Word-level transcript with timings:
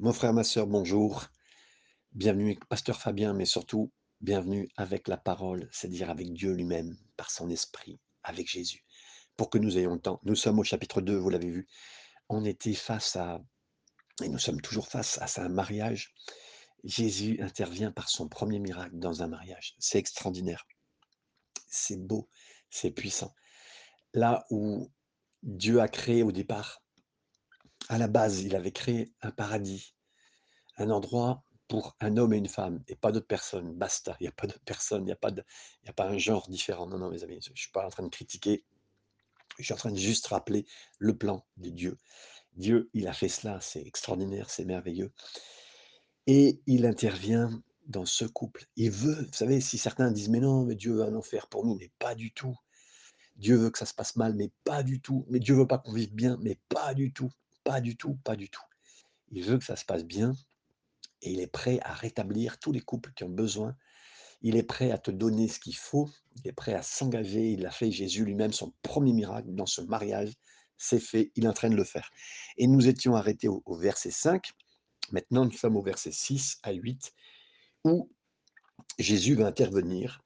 Mon 0.00 0.12
frère, 0.12 0.32
ma 0.32 0.42
sœur, 0.42 0.66
bonjour. 0.66 1.24
Bienvenue 2.10 2.46
avec 2.46 2.64
Pasteur 2.64 3.00
Fabien, 3.00 3.32
mais 3.32 3.44
surtout, 3.44 3.92
bienvenue 4.20 4.68
avec 4.76 5.06
la 5.06 5.16
parole, 5.16 5.68
c'est-à-dire 5.70 6.10
avec 6.10 6.32
Dieu 6.32 6.52
lui-même, 6.52 6.98
par 7.16 7.30
son 7.30 7.48
esprit, 7.48 8.00
avec 8.24 8.50
Jésus, 8.50 8.84
pour 9.36 9.50
que 9.50 9.58
nous 9.58 9.78
ayons 9.78 9.94
le 9.94 10.00
temps. 10.00 10.18
Nous 10.24 10.34
sommes 10.34 10.58
au 10.58 10.64
chapitre 10.64 11.00
2, 11.00 11.16
vous 11.16 11.30
l'avez 11.30 11.48
vu. 11.48 11.68
On 12.28 12.44
était 12.44 12.74
face 12.74 13.14
à, 13.14 13.40
et 14.20 14.28
nous 14.28 14.40
sommes 14.40 14.60
toujours 14.60 14.88
face 14.88 15.16
à 15.18 15.44
un 15.44 15.48
mariage. 15.48 16.12
Jésus 16.82 17.40
intervient 17.40 17.92
par 17.92 18.08
son 18.08 18.28
premier 18.28 18.58
miracle 18.58 18.98
dans 18.98 19.22
un 19.22 19.28
mariage. 19.28 19.76
C'est 19.78 20.00
extraordinaire. 20.00 20.66
C'est 21.68 22.04
beau, 22.04 22.28
c'est 22.68 22.90
puissant. 22.90 23.32
Là 24.12 24.44
où 24.50 24.90
Dieu 25.44 25.80
a 25.80 25.86
créé 25.86 26.24
au 26.24 26.32
départ, 26.32 26.83
à 27.88 27.98
la 27.98 28.08
base, 28.08 28.42
il 28.42 28.56
avait 28.56 28.72
créé 28.72 29.12
un 29.22 29.30
paradis, 29.30 29.94
un 30.76 30.90
endroit 30.90 31.44
pour 31.68 31.96
un 32.00 32.16
homme 32.16 32.34
et 32.34 32.38
une 32.38 32.48
femme, 32.48 32.82
et 32.88 32.96
pas 32.96 33.12
d'autres 33.12 33.26
personnes. 33.26 33.72
Basta, 33.74 34.16
il 34.20 34.24
n'y 34.24 34.28
a 34.28 34.32
pas 34.32 34.46
d'autres 34.46 34.64
personnes, 34.64 35.02
il 35.02 35.06
n'y 35.06 35.12
a, 35.12 35.92
pas 35.92 36.08
un 36.08 36.18
genre 36.18 36.48
différent. 36.48 36.86
Non, 36.86 36.98
non, 36.98 37.10
mes 37.10 37.24
amis, 37.24 37.40
je 37.42 37.50
ne 37.50 37.56
suis 37.56 37.70
pas 37.70 37.84
en 37.84 37.90
train 37.90 38.02
de 38.02 38.08
critiquer, 38.08 38.64
je 39.58 39.64
suis 39.64 39.74
en 39.74 39.76
train 39.78 39.92
de 39.92 39.98
juste 39.98 40.26
rappeler 40.26 40.66
le 40.98 41.16
plan 41.16 41.46
de 41.56 41.70
Dieu. 41.70 41.98
Dieu, 42.54 42.90
il 42.92 43.08
a 43.08 43.12
fait 43.12 43.28
cela, 43.28 43.60
c'est 43.60 43.84
extraordinaire, 43.84 44.50
c'est 44.50 44.64
merveilleux. 44.64 45.12
Et 46.26 46.60
il 46.66 46.86
intervient 46.86 47.62
dans 47.86 48.06
ce 48.06 48.24
couple. 48.24 48.66
Il 48.76 48.90
veut, 48.90 49.24
vous 49.26 49.32
savez, 49.32 49.60
si 49.60 49.78
certains 49.78 50.10
disent, 50.10 50.28
mais 50.28 50.40
non, 50.40 50.64
mais 50.64 50.74
Dieu 50.74 50.94
veut 50.94 51.04
un 51.04 51.14
enfer 51.14 51.48
pour 51.48 51.64
nous, 51.64 51.76
mais 51.76 51.90
pas 51.98 52.14
du 52.14 52.32
tout. 52.32 52.56
Dieu 53.36 53.56
veut 53.56 53.70
que 53.70 53.78
ça 53.78 53.86
se 53.86 53.94
passe 53.94 54.16
mal, 54.16 54.34
mais 54.34 54.50
pas 54.62 54.82
du 54.82 55.00
tout. 55.00 55.26
Mais 55.28 55.40
Dieu 55.40 55.54
veut 55.54 55.66
pas 55.66 55.78
qu'on 55.78 55.92
vive 55.92 56.14
bien, 56.14 56.38
mais 56.40 56.58
pas 56.68 56.94
du 56.94 57.12
tout. 57.12 57.32
Pas 57.64 57.80
du 57.80 57.96
tout, 57.96 58.16
pas 58.24 58.36
du 58.36 58.48
tout. 58.48 58.62
Il 59.30 59.42
veut 59.42 59.58
que 59.58 59.64
ça 59.64 59.76
se 59.76 59.84
passe 59.84 60.04
bien 60.04 60.34
et 61.22 61.32
il 61.32 61.40
est 61.40 61.46
prêt 61.46 61.80
à 61.82 61.94
rétablir 61.94 62.58
tous 62.58 62.70
les 62.70 62.80
couples 62.80 63.12
qui 63.14 63.24
ont 63.24 63.30
besoin. 63.30 63.74
Il 64.42 64.56
est 64.56 64.62
prêt 64.62 64.90
à 64.90 64.98
te 64.98 65.10
donner 65.10 65.48
ce 65.48 65.58
qu'il 65.58 65.76
faut. 65.76 66.10
Il 66.36 66.48
est 66.48 66.52
prêt 66.52 66.74
à 66.74 66.82
s'engager. 66.82 67.52
Il 67.52 67.64
a 67.64 67.70
fait 67.70 67.90
Jésus 67.90 68.24
lui-même 68.24 68.52
son 68.52 68.74
premier 68.82 69.14
miracle 69.14 69.48
dans 69.48 69.66
ce 69.66 69.80
mariage. 69.80 70.32
C'est 70.76 71.00
fait. 71.00 71.32
Il 71.34 71.44
est 71.44 71.48
en 71.48 71.54
train 71.54 71.70
de 71.70 71.76
le 71.76 71.84
faire. 71.84 72.10
Et 72.58 72.66
nous 72.66 72.86
étions 72.86 73.16
arrêtés 73.16 73.48
au, 73.48 73.62
verset 73.76 74.10
5. 74.10 74.50
Maintenant, 75.12 75.46
nous 75.46 75.52
sommes 75.52 75.76
au 75.76 75.82
verset 75.82 76.12
6 76.12 76.58
à 76.62 76.72
8 76.72 77.14
où 77.84 78.10
Jésus 78.98 79.34
va 79.34 79.46
intervenir 79.46 80.20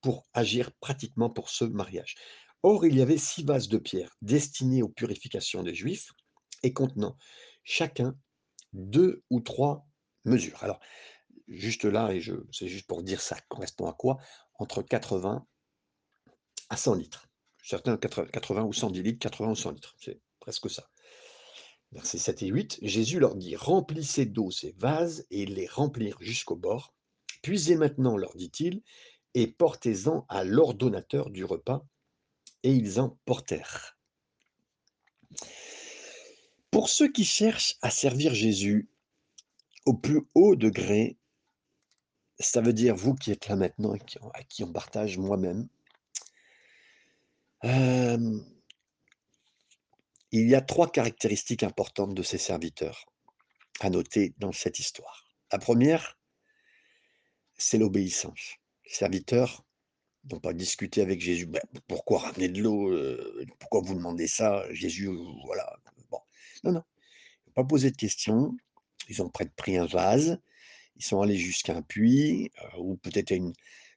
pour 0.00 0.24
agir 0.32 0.70
pratiquement 0.80 1.30
pour 1.30 1.50
ce 1.50 1.64
mariage. 1.64 2.14
Or, 2.62 2.86
il 2.86 2.96
y 2.96 3.02
avait 3.02 3.18
six 3.18 3.42
vases 3.42 3.68
de 3.68 3.78
pierre 3.78 4.16
destinés 4.22 4.82
aux 4.82 4.88
purifications 4.88 5.62
des 5.62 5.74
Juifs 5.74 6.12
et 6.62 6.72
contenant 6.72 7.16
chacun 7.64 8.16
deux 8.72 9.22
ou 9.30 9.40
trois 9.40 9.86
mesures. 10.24 10.62
Alors, 10.62 10.80
juste 11.48 11.84
là, 11.84 12.12
et 12.12 12.20
c'est 12.52 12.68
juste 12.68 12.86
pour 12.86 13.02
dire 13.02 13.20
ça 13.20 13.36
correspond 13.48 13.86
à 13.86 13.92
quoi 13.92 14.18
Entre 14.58 14.82
80 14.82 15.46
à 16.68 16.76
100 16.76 16.94
litres. 16.94 17.28
Certains 17.62 17.96
80 17.96 18.64
ou 18.64 18.72
110 18.72 19.02
litres, 19.02 19.18
80 19.18 19.50
ou 19.50 19.54
100 19.56 19.70
litres. 19.72 19.94
C'est 19.98 20.20
presque 20.40 20.70
ça. 20.70 20.88
Versets 21.92 22.18
7 22.18 22.42
et 22.42 22.46
8, 22.48 22.78
Jésus 22.82 23.18
leur 23.18 23.36
dit 23.36 23.56
Remplissez 23.56 24.26
d'eau 24.26 24.50
ces 24.50 24.72
vases 24.78 25.26
et 25.30 25.46
les 25.46 25.66
remplir 25.66 26.16
jusqu'au 26.20 26.56
bord. 26.56 26.94
Puisez 27.42 27.76
maintenant, 27.76 28.16
leur 28.16 28.34
dit-il, 28.36 28.82
et 29.34 29.46
portez-en 29.46 30.26
à 30.28 30.44
l'ordonnateur 30.44 31.30
du 31.30 31.44
repas. 31.44 31.86
Et 32.62 32.72
ils 32.72 32.98
en 33.00 33.18
portèrent. 33.24 33.96
Pour 36.76 36.90
ceux 36.90 37.10
qui 37.10 37.24
cherchent 37.24 37.78
à 37.80 37.88
servir 37.88 38.34
Jésus 38.34 38.90
au 39.86 39.94
plus 39.94 40.20
haut 40.34 40.56
degré, 40.56 41.16
ça 42.38 42.60
veut 42.60 42.74
dire 42.74 42.94
vous 42.94 43.14
qui 43.14 43.32
êtes 43.32 43.48
là 43.48 43.56
maintenant 43.56 43.94
et 43.94 44.00
à 44.34 44.42
qui 44.42 44.62
on 44.62 44.70
partage 44.70 45.16
moi-même, 45.16 45.68
euh, 47.64 48.38
il 50.32 50.50
y 50.50 50.54
a 50.54 50.60
trois 50.60 50.92
caractéristiques 50.92 51.62
importantes 51.62 52.12
de 52.12 52.22
ces 52.22 52.36
serviteurs 52.36 53.06
à 53.80 53.88
noter 53.88 54.34
dans 54.36 54.52
cette 54.52 54.78
histoire. 54.78 55.24
La 55.52 55.58
première, 55.58 56.18
c'est 57.56 57.78
l'obéissance. 57.78 58.56
Serviteurs 58.84 59.64
n'ont 60.30 60.40
pas 60.40 60.52
discuté 60.52 61.00
avec 61.00 61.22
Jésus. 61.22 61.46
Ben, 61.46 61.62
pourquoi 61.88 62.18
ramener 62.18 62.50
de 62.50 62.60
l'eau? 62.60 62.90
Euh, 62.92 63.46
Pourquoi 63.60 63.80
vous 63.80 63.94
demandez 63.94 64.28
ça? 64.28 64.70
Jésus, 64.74 65.08
voilà. 65.46 65.74
Non, 66.64 66.72
non. 66.72 66.82
Ils 67.46 67.50
n'ont 67.50 67.54
pas 67.54 67.64
posé 67.64 67.90
de 67.90 67.96
questions. 67.96 68.56
Ils 69.08 69.22
ont 69.22 69.30
pris 69.30 69.76
un 69.76 69.86
vase. 69.86 70.38
Ils 70.96 71.04
sont 71.04 71.20
allés 71.20 71.36
jusqu'à 71.36 71.76
un 71.76 71.82
puits 71.82 72.50
euh, 72.62 72.78
ou 72.78 72.96
peut-être 72.96 73.32
à 73.32 73.34
une 73.34 73.52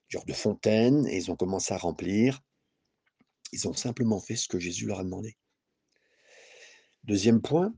genre 0.09 0.25
de 0.25 0.33
fontaine 0.33 1.07
et 1.07 1.17
ils 1.17 1.31
ont 1.31 1.35
commencé 1.35 1.73
à 1.73 1.77
remplir. 1.77 2.41
Ils 3.51 3.67
ont 3.67 3.73
simplement 3.73 4.19
fait 4.19 4.35
ce 4.35 4.47
que 4.47 4.59
Jésus 4.59 4.85
leur 4.85 4.99
a 4.99 5.03
demandé. 5.03 5.37
Deuxième 7.03 7.41
point, 7.41 7.73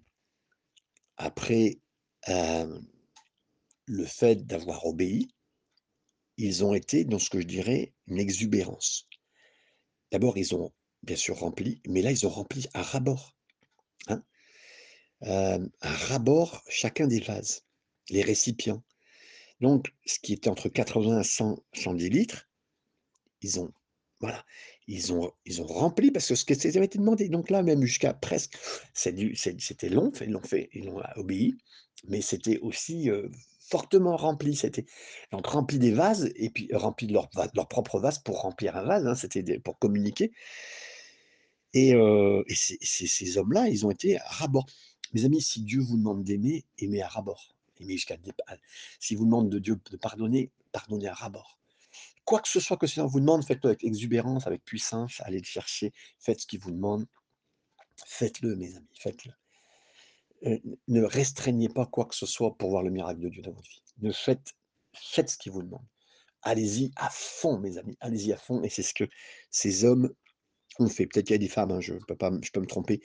après 1.17 1.79
euh, 2.29 2.79
le 3.85 4.05
fait 4.05 4.45
d'avoir 4.45 4.85
obéi, 4.85 5.33
ils 6.37 6.63
ont 6.63 6.73
été 6.73 7.05
dans 7.05 7.19
ce 7.19 7.29
que 7.29 7.39
je 7.39 7.45
dirais 7.45 7.93
une 8.07 8.19
exubérance. 8.19 9.07
D'abord, 10.11 10.37
ils 10.37 10.55
ont 10.55 10.73
bien 11.03 11.15
sûr 11.15 11.37
rempli, 11.37 11.81
mais 11.87 12.01
là, 12.01 12.11
ils 12.11 12.25
ont 12.25 12.29
rempli 12.29 12.67
à 12.73 12.81
rabord. 12.81 13.35
Euh, 15.23 15.59
chacun 16.69 17.07
des 17.07 17.19
vases, 17.19 17.63
les 18.09 18.21
récipients. 18.21 18.83
Donc, 19.59 19.93
ce 20.05 20.19
qui 20.19 20.33
était 20.33 20.49
entre 20.49 20.69
80 20.69 21.21
et 21.21 21.23
100, 21.23 21.63
110 21.73 22.09
litres, 22.09 22.49
ils 23.41 23.59
ont, 23.59 23.71
voilà, 24.19 24.43
ils 24.87 25.13
ont, 25.13 25.31
ils 25.45 25.61
ont 25.61 25.67
rempli 25.67 26.11
parce 26.11 26.27
que 26.27 26.35
ce 26.35 26.45
qui 26.45 26.77
avait 26.77 26.85
été 26.85 26.97
demandé. 26.97 27.29
Donc 27.29 27.49
là, 27.49 27.63
même 27.63 27.83
jusqu'à 27.83 28.13
presque, 28.13 28.57
c'était 28.93 29.89
long, 29.89 30.11
ils 30.21 30.31
l'ont 30.31 30.41
fait, 30.41 30.69
ils 30.73 30.85
l'ont 30.85 31.01
obéi, 31.15 31.55
mais 32.07 32.21
c'était 32.21 32.59
aussi 32.59 33.09
euh, 33.09 33.29
fortement 33.59 34.17
rempli. 34.17 34.55
C'était 34.55 34.85
donc 35.31 35.45
rempli 35.47 35.79
des 35.79 35.91
vases 35.91 36.31
et 36.35 36.49
puis 36.49 36.69
rempli 36.73 37.07
de 37.07 37.13
leur, 37.13 37.29
propre 37.69 37.99
vase 37.99 38.19
pour 38.19 38.41
remplir 38.41 38.75
un 38.75 38.83
vase. 38.83 39.07
Hein, 39.07 39.15
c'était 39.15 39.59
pour 39.59 39.79
communiquer. 39.79 40.31
Et, 41.73 41.93
euh, 41.95 42.43
ces, 42.49 43.37
hommes-là, 43.37 43.69
ils 43.69 43.85
ont 43.85 43.91
été 43.91 44.17
rabord. 44.25 44.65
Mes 45.13 45.25
amis, 45.25 45.41
si 45.41 45.61
Dieu 45.61 45.81
vous 45.81 45.97
demande 45.97 46.23
d'aimer, 46.23 46.65
aimez 46.77 47.01
à 47.01 47.07
rabord. 47.07 47.55
Aimez 47.79 47.93
jusqu'à 47.93 48.17
Si 48.99 49.15
vous 49.15 49.25
demande 49.25 49.49
de 49.49 49.59
Dieu 49.59 49.79
de 49.91 49.97
pardonner, 49.97 50.51
pardonnez 50.71 51.07
à 51.07 51.13
rabord. 51.13 51.59
Quoi 52.25 52.39
que 52.39 52.47
ce 52.47 52.59
soit 52.59 52.77
que 52.77 52.87
ça 52.87 53.03
vous 53.05 53.19
demande, 53.19 53.43
faites-le 53.43 53.69
avec 53.69 53.83
exubérance, 53.83 54.47
avec 54.47 54.63
puissance, 54.63 55.21
allez 55.21 55.39
le 55.39 55.45
chercher, 55.45 55.91
faites 56.19 56.41
ce 56.41 56.47
qu'il 56.47 56.59
vous 56.59 56.71
demande. 56.71 57.05
Faites-le, 58.05 58.55
mes 58.55 58.75
amis, 58.75 58.87
faites-le. 58.99 59.33
Euh, 60.47 60.57
ne 60.87 61.03
restreignez 61.03 61.69
pas 61.69 61.85
quoi 61.85 62.05
que 62.05 62.15
ce 62.15 62.25
soit 62.25 62.55
pour 62.57 62.69
voir 62.69 62.83
le 62.83 62.89
miracle 62.89 63.19
de 63.19 63.29
Dieu 63.29 63.41
dans 63.41 63.51
votre 63.51 63.69
vie. 63.69 63.81
Ne 63.99 64.11
faites, 64.11 64.55
faites 64.93 65.29
ce 65.29 65.37
qu'il 65.37 65.51
vous 65.51 65.61
demande. 65.61 65.85
Allez-y 66.43 66.91
à 66.95 67.09
fond, 67.11 67.59
mes 67.59 67.77
amis, 67.77 67.97
allez-y 67.99 68.33
à 68.33 68.37
fond. 68.37 68.63
Et 68.63 68.69
c'est 68.69 68.81
ce 68.81 68.93
que 68.93 69.07
ces 69.51 69.83
hommes 69.85 70.11
ont 70.79 70.87
fait. 70.87 71.07
Peut-être 71.07 71.27
qu'il 71.27 71.33
y 71.33 71.35
a 71.35 71.39
des 71.39 71.47
femmes, 71.47 71.71
hein, 71.71 71.81
je, 71.81 71.93
peux 72.07 72.15
pas, 72.15 72.31
je 72.41 72.51
peux 72.51 72.61
me 72.61 72.67
tromper, 72.67 73.01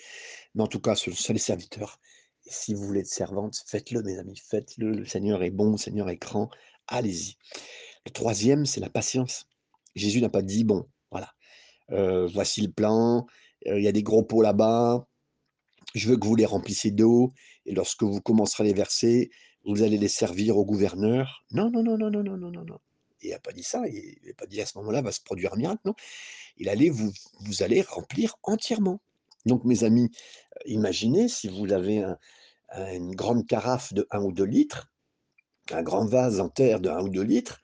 mais 0.54 0.62
en 0.62 0.66
tout 0.66 0.81
cas, 0.81 0.94
ce 0.94 1.10
sont 1.10 1.32
les 1.32 1.38
serviteurs. 1.38 2.00
Et 2.47 2.50
si 2.50 2.75
vous 2.75 2.82
voulez 2.82 3.00
être 3.00 3.06
servante, 3.06 3.56
faites-le, 3.66 4.03
mes 4.03 4.19
amis, 4.19 4.41
faites-le. 4.49 4.93
Le 4.93 5.04
Seigneur 5.04 5.43
est 5.43 5.50
bon, 5.50 5.72
le 5.72 5.78
Seigneur 5.78 6.09
est 6.09 6.16
grand. 6.16 6.49
Allez-y. 6.87 7.37
Le 8.06 8.12
troisième, 8.12 8.66
c'est 8.66 8.81
la 8.81 8.91
patience. 8.91 9.47
Jésus 9.97 10.21
n'a 10.21 10.28
pas 10.28 10.43
dit, 10.43 10.65
bon, 10.65 10.87
voilà, 11.10 11.32
euh, 11.91 12.26
voici 12.26 12.62
le 12.62 12.71
plan, 12.71 13.26
euh, 13.66 13.78
il 13.78 13.84
y 13.84 13.88
a 13.88 13.93
des 13.93 14.03
gros 14.03 14.22
pots 14.22 14.43
là-bas, 14.43 15.06
je 15.94 16.09
veux 16.09 16.16
que 16.16 16.26
vous 16.26 16.37
les 16.37 16.47
remplissiez 16.47 16.91
d'eau, 16.91 17.32
et 17.65 17.75
lorsque 17.75 18.03
vous 18.03 18.21
commencerez 18.21 18.65
à 18.65 18.66
les 18.66 18.75
verser, 18.75 19.31
vous 19.64 19.82
allez 19.82 19.99
les 19.99 20.08
servir 20.08 20.56
au 20.56 20.64
gouverneur. 20.64 21.43
Non, 21.50 21.70
non, 21.70 21.82
non, 21.82 21.96
non, 21.96 22.11
non, 22.11 22.23
non, 22.23 22.37
non, 22.37 22.50
non, 22.50 22.64
non. 22.64 22.79
Il 23.22 23.30
n'a 23.30 23.38
pas 23.38 23.52
dit 23.52 23.62
ça, 23.62 23.86
il 23.88 24.18
n'a 24.26 24.34
pas 24.34 24.46
dit 24.46 24.60
à 24.60 24.66
ce 24.66 24.78
moment-là 24.78 25.02
va 25.02 25.12
se 25.12 25.20
produire 25.20 25.54
un 25.54 25.56
miracle, 25.56 25.80
non? 25.84 25.94
Il 26.58 26.68
allait 26.68 26.90
vous, 26.90 27.12
vous 27.40 27.62
allez 27.62 27.82
remplir 27.82 28.36
entièrement. 28.42 29.00
Donc, 29.46 29.64
mes 29.64 29.84
amis, 29.84 30.10
euh, 30.56 30.60
imaginez 30.66 31.28
si 31.28 31.48
vous 31.48 31.72
avez 31.72 32.04
une 32.72 33.14
grande 33.14 33.46
carafe 33.46 33.92
de 33.94 34.06
1 34.10 34.20
ou 34.22 34.32
2 34.32 34.44
litres, 34.44 34.90
un 35.70 35.82
grand 35.82 36.04
vase 36.04 36.40
en 36.40 36.48
terre 36.48 36.80
de 36.80 36.90
1 36.90 37.02
ou 37.02 37.08
2 37.08 37.22
litres, 37.22 37.60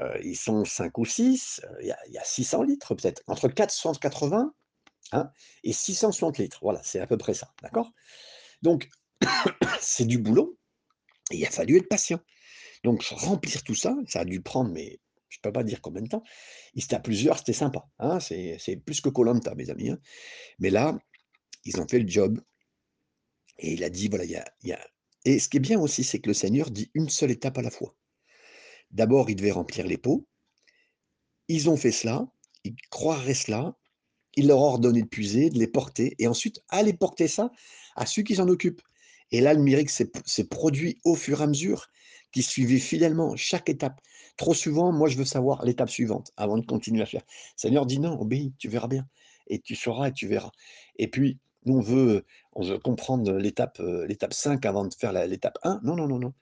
euh, 0.00 0.18
ils 0.22 0.36
sont 0.36 0.64
5 0.64 0.96
ou 0.98 1.04
6, 1.04 1.60
euh, 1.64 1.68
il 1.80 1.86
y, 2.12 2.18
a 2.18 2.24
600 2.24 2.62
litres 2.62 2.94
peut-être, 2.94 3.22
entre 3.26 3.48
480 3.48 4.52
Hein, 5.12 5.30
et 5.62 5.72
660 5.72 6.38
litres. 6.38 6.58
Voilà, 6.62 6.80
c'est 6.82 7.00
à 7.00 7.06
peu 7.06 7.16
près 7.16 7.34
ça. 7.34 7.52
D'accord? 7.62 7.92
Donc, 8.62 8.88
c'est 9.80 10.04
du 10.04 10.18
boulot. 10.18 10.58
Il 11.30 11.44
a 11.44 11.50
fallu 11.50 11.76
être 11.76 11.88
patient. 11.88 12.20
Donc, 12.84 13.02
remplir 13.02 13.62
tout 13.62 13.74
ça, 13.74 13.96
ça 14.06 14.20
a 14.20 14.24
dû 14.24 14.40
prendre, 14.40 14.70
mais 14.70 15.00
je 15.28 15.38
ne 15.38 15.42
peux 15.42 15.52
pas 15.52 15.64
dire 15.64 15.80
combien 15.80 16.02
de 16.02 16.08
temps. 16.08 16.22
Il 16.74 16.84
était 16.84 16.96
à 16.96 17.00
plusieurs, 17.00 17.38
c'était 17.38 17.52
sympa. 17.52 17.86
Hein 17.98 18.20
c'est 18.20 18.80
plus 18.84 19.00
que 19.00 19.08
Colanta, 19.08 19.54
mes 19.54 19.70
amis. 19.70 19.90
Hein. 19.90 19.98
mais 20.58 20.70
là, 20.70 20.98
ils 21.64 21.80
ont 21.80 21.88
fait 21.88 21.98
le 21.98 22.08
job. 22.08 22.40
Et 23.58 23.72
il 23.72 23.84
a 23.84 23.90
dit 23.90 24.08
voilà, 24.08 24.24
il 24.24 24.42
y 24.62 24.72
a, 24.72 24.88
Et 25.24 25.38
ce 25.38 25.48
qui 25.48 25.56
est 25.56 25.60
bien 25.60 25.80
aussi, 25.80 26.04
c'est 26.04 26.20
que 26.20 26.28
le 26.28 26.34
Seigneur 26.34 26.70
dit 26.70 26.90
une 26.94 27.08
seule 27.08 27.30
étape 27.30 27.58
à 27.58 27.62
la 27.62 27.70
fois. 27.70 27.94
D'abord, 28.90 29.30
ils 29.30 29.36
devaient 29.36 29.50
remplir 29.50 29.86
les 29.86 29.98
pots. 29.98 30.26
Ils 31.48 31.68
ont 31.70 31.76
fait 31.76 31.92
cela, 31.92 32.26
ils 32.64 32.76
croiraient 32.90 33.34
cela, 33.34 33.76
il 34.36 34.48
leur 34.48 34.58
a 34.58 34.62
ordonné 34.62 35.02
de 35.02 35.06
puiser, 35.06 35.50
de 35.50 35.58
les 35.58 35.66
porter, 35.66 36.14
et 36.18 36.26
ensuite, 36.26 36.62
aller 36.68 36.92
porter 36.92 37.28
ça 37.28 37.50
à 37.94 38.04
ceux 38.06 38.22
qui 38.22 38.36
s'en 38.36 38.48
occupent. 38.48 38.82
Et 39.32 39.40
là, 39.40 39.54
le 39.54 39.62
miracle 39.62 39.90
s'est 39.90 40.44
produit 40.44 40.98
au 41.04 41.14
fur 41.14 41.40
et 41.40 41.44
à 41.44 41.46
mesure, 41.46 41.88
qui 42.32 42.42
suivait 42.42 42.78
fidèlement 42.78 43.36
chaque 43.36 43.68
étape. 43.68 44.00
Trop 44.36 44.54
souvent, 44.54 44.92
moi, 44.92 45.08
je 45.08 45.16
veux 45.16 45.24
savoir 45.24 45.64
l'étape 45.64 45.88
suivante 45.90 46.32
avant 46.36 46.58
de 46.58 46.66
continuer 46.66 47.02
à 47.02 47.06
faire. 47.06 47.22
Seigneur 47.56 47.86
dit 47.86 47.98
non, 47.98 48.20
obéis, 48.20 48.52
tu 48.58 48.68
verras 48.68 48.88
bien. 48.88 49.06
Et 49.48 49.60
tu 49.60 49.74
sauras 49.74 50.08
et 50.08 50.12
tu 50.12 50.26
verras. 50.26 50.50
Et 50.96 51.08
puis, 51.08 51.38
nous, 51.64 51.78
on 51.78 51.80
veut, 51.80 52.24
comprendre 52.82 53.32
l'étape 53.32 53.80
euh, 53.80 54.06
l'étape 54.06 54.34
5 54.34 54.64
avant 54.66 54.84
de 54.84 54.94
faire 54.94 55.12
l'étape 55.12 55.58
1. 55.62 55.80
Non, 55.82 55.96
non, 55.96 56.06
non, 56.06 56.18
non. 56.18 56.32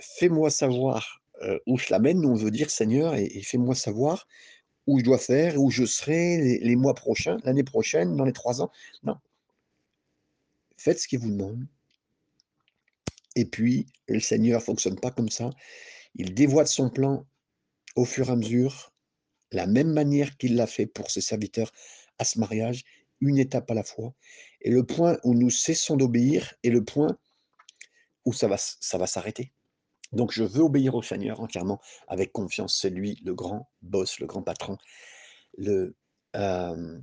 Fais-moi 0.00 0.50
savoir 0.50 1.22
euh, 1.42 1.58
où 1.66 1.78
je 1.78 1.86
l'amène. 1.90 2.20
Nous, 2.20 2.28
on 2.28 2.34
veut 2.34 2.50
dire, 2.50 2.70
Seigneur, 2.70 3.14
et, 3.14 3.28
fais-moi 3.42 3.74
savoir 3.74 4.26
où 4.86 4.98
je 4.98 5.04
dois 5.04 5.18
faire, 5.18 5.60
où 5.60 5.70
je 5.70 5.84
serai 5.84 6.36
les, 6.38 6.58
les 6.58 6.76
mois 6.76 6.94
prochains, 6.94 7.38
l'année 7.44 7.64
prochaine, 7.64 8.16
dans 8.16 8.24
les 8.24 8.32
trois 8.32 8.62
ans. 8.62 8.70
Non. 9.02 9.16
Faites 10.76 11.00
ce 11.00 11.08
qu'il 11.08 11.20
vous 11.20 11.30
demande. 11.30 11.66
Et 13.36 13.44
puis, 13.44 13.86
le 14.08 14.20
Seigneur 14.20 14.60
ne 14.60 14.64
fonctionne 14.64 14.98
pas 14.98 15.10
comme 15.10 15.30
ça. 15.30 15.50
Il 16.14 16.34
dévoile 16.34 16.68
son 16.68 16.90
plan 16.90 17.26
au 17.96 18.04
fur 18.04 18.28
et 18.28 18.32
à 18.32 18.36
mesure, 18.36 18.92
la 19.52 19.66
même 19.66 19.92
manière 19.92 20.36
qu'il 20.36 20.56
l'a 20.56 20.66
fait 20.66 20.86
pour 20.86 21.10
ses 21.10 21.20
serviteurs 21.20 21.72
à 22.18 22.24
ce 22.24 22.38
mariage, 22.38 22.82
une 23.20 23.38
étape 23.38 23.70
à 23.70 23.74
la 23.74 23.84
fois. 23.84 24.14
Et 24.60 24.70
le 24.70 24.84
point 24.84 25.18
où 25.24 25.34
nous 25.34 25.50
cessons 25.50 25.96
d'obéir 25.96 26.54
est 26.62 26.70
le 26.70 26.84
point 26.84 27.16
où 28.24 28.32
ça 28.32 28.48
va, 28.48 28.56
ça 28.58 28.98
va 28.98 29.06
s'arrêter. 29.06 29.52
Donc 30.12 30.32
je 30.32 30.44
veux 30.44 30.62
obéir 30.62 30.94
au 30.94 31.02
Seigneur 31.02 31.40
entièrement 31.40 31.80
avec 32.08 32.32
confiance. 32.32 32.78
C'est 32.80 32.90
lui 32.90 33.20
le 33.24 33.34
grand 33.34 33.68
boss, 33.82 34.18
le 34.20 34.26
grand 34.26 34.42
patron, 34.42 34.78
le 35.58 35.96
euh, 36.36 36.98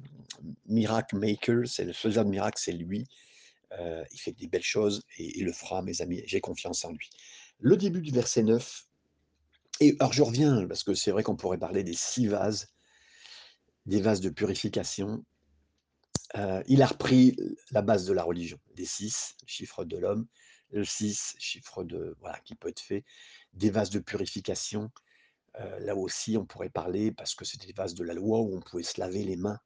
miracle 0.66 1.18
maker, 1.18 1.68
c'est 1.68 1.86
le 1.86 1.94
faiseur 1.94 2.26
de 2.26 2.30
miracles, 2.30 2.60
c'est 2.62 2.72
lui. 2.72 3.08
Euh, 3.80 4.04
il 4.12 4.20
fait 4.20 4.34
des 4.34 4.48
belles 4.48 4.64
choses 4.64 5.04
et 5.18 5.40
il 5.40 5.46
le 5.46 5.54
fera, 5.54 5.82
mes 5.82 6.02
amis. 6.02 6.22
J'ai 6.26 6.42
confiance 6.42 6.84
en 6.86 6.92
lui. 6.92 7.10
Le 7.60 7.78
début 7.78 8.02
du 8.02 8.12
verset 8.12 8.44
9. 8.44 8.88
Et 9.80 9.96
alors 10.00 10.14
je 10.14 10.24
reviens, 10.24 10.68
parce 10.68 10.84
que 10.84 10.94
c'est 10.94 11.12
vrai 11.12 11.24
qu'on 11.24 11.36
pourrait 11.36 11.58
parler 11.58 11.84
des 11.84 11.94
six 11.94 12.28
vases, 12.28 12.68
des 13.86 14.02
vases 14.02 14.22
de 14.22 14.30
purification. 14.30 15.24
Euh, 16.36 16.64
il 16.68 16.82
a 16.82 16.88
repris 16.88 17.36
la 17.72 17.82
base 17.82 18.06
de 18.06 18.14
la 18.14 18.24
religion, 18.24 18.60
des 18.76 18.86
six, 18.86 19.36
chiffre 19.46 19.84
de 19.86 19.98
l'homme, 19.98 20.28
le 20.72 20.86
6, 20.86 21.36
chiffre 21.38 21.84
de 21.84 22.16
voilà, 22.20 22.40
qui 22.40 22.56
peut 22.56 22.70
être 22.70 22.80
fait, 22.80 23.04
des 23.54 23.70
vases 23.70 23.90
de 23.90 24.00
purification. 24.00 24.92
Euh, 25.60 25.80
là 25.80 25.96
aussi, 25.96 26.38
on 26.38 26.46
pourrait 26.46 26.70
parler, 26.70 27.12
parce 27.12 27.36
que 27.36 27.44
c'était 27.44 27.68
des 27.68 27.74
vases 27.74 27.94
de 27.94 28.04
la 28.04 28.14
loi 28.14 28.40
où 28.40 28.56
on 28.56 28.62
pouvait 28.62 28.84
se 28.84 29.00
laver 29.00 29.24
les 29.24 29.36
mains. 29.36 29.60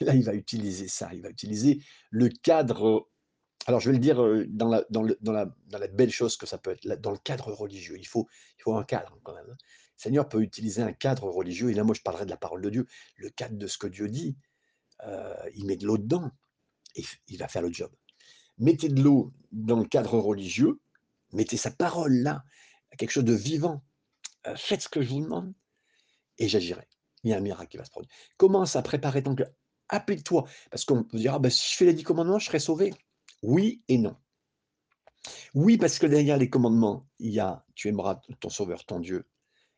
Et 0.00 0.04
là, 0.04 0.14
il 0.14 0.24
va 0.24 0.34
utiliser 0.34 0.88
ça, 0.88 1.12
il 1.12 1.22
va 1.22 1.30
utiliser 1.30 1.82
le 2.10 2.28
cadre 2.28 3.08
alors, 3.66 3.80
je 3.80 3.90
vais 3.90 3.94
le 3.94 4.00
dire 4.00 4.16
dans 4.48 4.68
la, 4.68 4.84
dans, 4.90 5.32
la, 5.32 5.88
belle 5.88 6.10
chose 6.10 6.36
que 6.36 6.46
ça 6.46 6.58
peut 6.58 6.72
être, 6.72 7.00
dans 7.00 7.12
le 7.12 7.18
cadre 7.18 7.52
religieux. 7.52 7.96
Il 7.98 8.06
faut, 8.06 8.28
un 8.66 8.84
cadre 8.84 9.18
quand 9.22 9.34
même. 9.34 9.48
Hein. 9.50 9.56
Le 9.58 10.02
Seigneur 10.02 10.28
peut 10.28 10.42
utiliser 10.42 10.82
un 10.82 10.92
cadre 10.92 11.28
religieux, 11.28 11.70
et 11.70 11.74
là, 11.74 11.84
moi, 11.84 11.94
je 11.94 12.02
parlerai 12.02 12.24
de 12.24 12.30
la 12.30 12.36
parole 12.36 12.60
de 12.60 12.70
Dieu. 12.70 12.86
Le 13.16 13.30
cadre 13.30 13.56
de 13.56 13.66
ce 13.68 13.78
que 13.78 13.86
Dieu 13.86 14.08
dit, 14.08 14.36
il 15.54 15.64
met 15.64 15.76
de 15.76 15.86
l'eau 15.86 15.96
dedans, 15.96 16.30
et 16.96 17.04
il 17.28 17.38
va 17.38 17.46
faire 17.46 17.62
le 17.62 17.72
job. 17.72 17.92
Mettez 18.58 18.88
de 18.88 19.00
l'eau 19.00 19.32
dans 19.52 19.78
le 19.78 19.84
cadre 19.84 20.18
religieux, 20.18 20.80
mettez 21.32 21.56
sa 21.56 21.70
parole 21.70 22.14
là, 22.14 22.44
quelque 22.98 23.10
chose 23.10 23.24
de 23.24 23.34
vivant. 23.34 23.84
faites 24.56 24.82
ce 24.82 24.88
que 24.88 25.02
je 25.02 25.08
vous 25.10 25.20
demande, 25.20 25.54
et 26.38 26.48
j'agirai. 26.48 26.88
Il 27.22 27.30
y 27.30 27.34
a 27.34 27.36
un 27.36 27.40
miracle 27.40 27.68
qui 27.68 27.76
va 27.76 27.84
se 27.84 27.90
produire. 27.90 28.12
Commence 28.36 28.74
à 28.74 28.82
préparer 28.82 29.22
ton 29.22 29.36
cœur. 29.36 29.50
Applique-toi, 29.88 30.48
parce 30.70 30.84
qu'on 30.84 31.04
peut 31.04 31.18
dire, 31.18 31.34
ah 31.34 31.38
ben, 31.38 31.50
si 31.50 31.72
je 31.72 31.76
fais 31.76 31.84
les 31.84 31.94
dix 31.94 32.02
commandements, 32.02 32.40
je 32.40 32.46
serai 32.46 32.58
sauvé. 32.58 32.92
Oui 33.42 33.82
et 33.88 33.98
non. 33.98 34.16
Oui, 35.54 35.76
parce 35.76 35.98
que 35.98 36.06
derrière 36.06 36.36
les 36.36 36.50
commandements, 36.50 37.06
il 37.18 37.32
y 37.32 37.40
a 37.40 37.64
tu 37.74 37.88
aimeras 37.88 38.20
ton 38.40 38.48
sauveur, 38.48 38.84
ton 38.84 39.00
Dieu, 39.00 39.26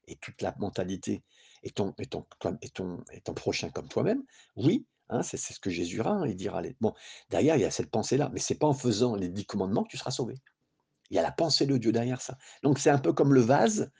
et 0.06 0.16
toute 0.16 0.42
la 0.42 0.54
mentalité, 0.58 1.22
et 1.62 1.70
ton, 1.70 1.94
prochain 3.34 3.70
comme 3.70 3.88
toi-même. 3.88 4.22
Oui, 4.56 4.86
hein, 5.08 5.22
c'est 5.22 5.36
ce 5.36 5.58
que 5.58 5.70
Jésus 5.70 5.96
dira. 5.96 6.10
Hein, 6.10 6.26
il 6.26 6.36
dira, 6.36 6.62
bon, 6.80 6.94
derrière, 7.30 7.56
il 7.56 7.62
y 7.62 7.64
a 7.64 7.70
cette 7.70 7.90
pensée-là, 7.90 8.30
mais 8.32 8.40
c'est 8.40 8.58
pas 8.58 8.66
en 8.66 8.74
faisant 8.74 9.14
les 9.16 9.28
dix 9.28 9.46
commandements 9.46 9.84
que 9.84 9.90
tu 9.90 9.96
seras 9.96 10.10
sauvé. 10.10 10.36
Il 11.10 11.16
y 11.16 11.18
a 11.18 11.22
la 11.22 11.32
pensée 11.32 11.66
de 11.66 11.76
Dieu 11.76 11.92
derrière 11.92 12.20
ça. 12.20 12.38
Donc 12.62 12.78
c'est 12.78 12.90
un 12.90 12.98
peu 12.98 13.12
comme 13.12 13.34
le 13.34 13.40
vase, 13.40 13.90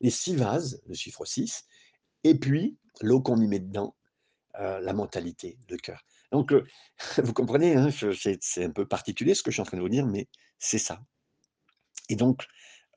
les 0.00 0.10
six 0.10 0.36
vases, 0.36 0.82
le 0.86 0.94
chiffre 0.94 1.24
6, 1.24 1.64
et 2.24 2.34
puis 2.38 2.78
l'eau 3.00 3.20
qu'on 3.20 3.40
y 3.40 3.46
met 3.46 3.60
dedans, 3.60 3.96
euh, 4.60 4.80
la 4.80 4.92
mentalité, 4.92 5.58
le 5.68 5.76
cœur. 5.76 6.04
Donc, 6.34 6.52
vous 7.22 7.32
comprenez, 7.32 7.76
hein, 7.76 7.90
c'est 8.40 8.64
un 8.64 8.70
peu 8.70 8.88
particulier 8.88 9.36
ce 9.36 9.44
que 9.44 9.52
je 9.52 9.54
suis 9.54 9.60
en 9.62 9.66
train 9.66 9.76
de 9.76 9.82
vous 9.82 9.88
dire, 9.88 10.04
mais 10.04 10.26
c'est 10.58 10.78
ça. 10.78 11.00
Et 12.08 12.16
donc, 12.16 12.44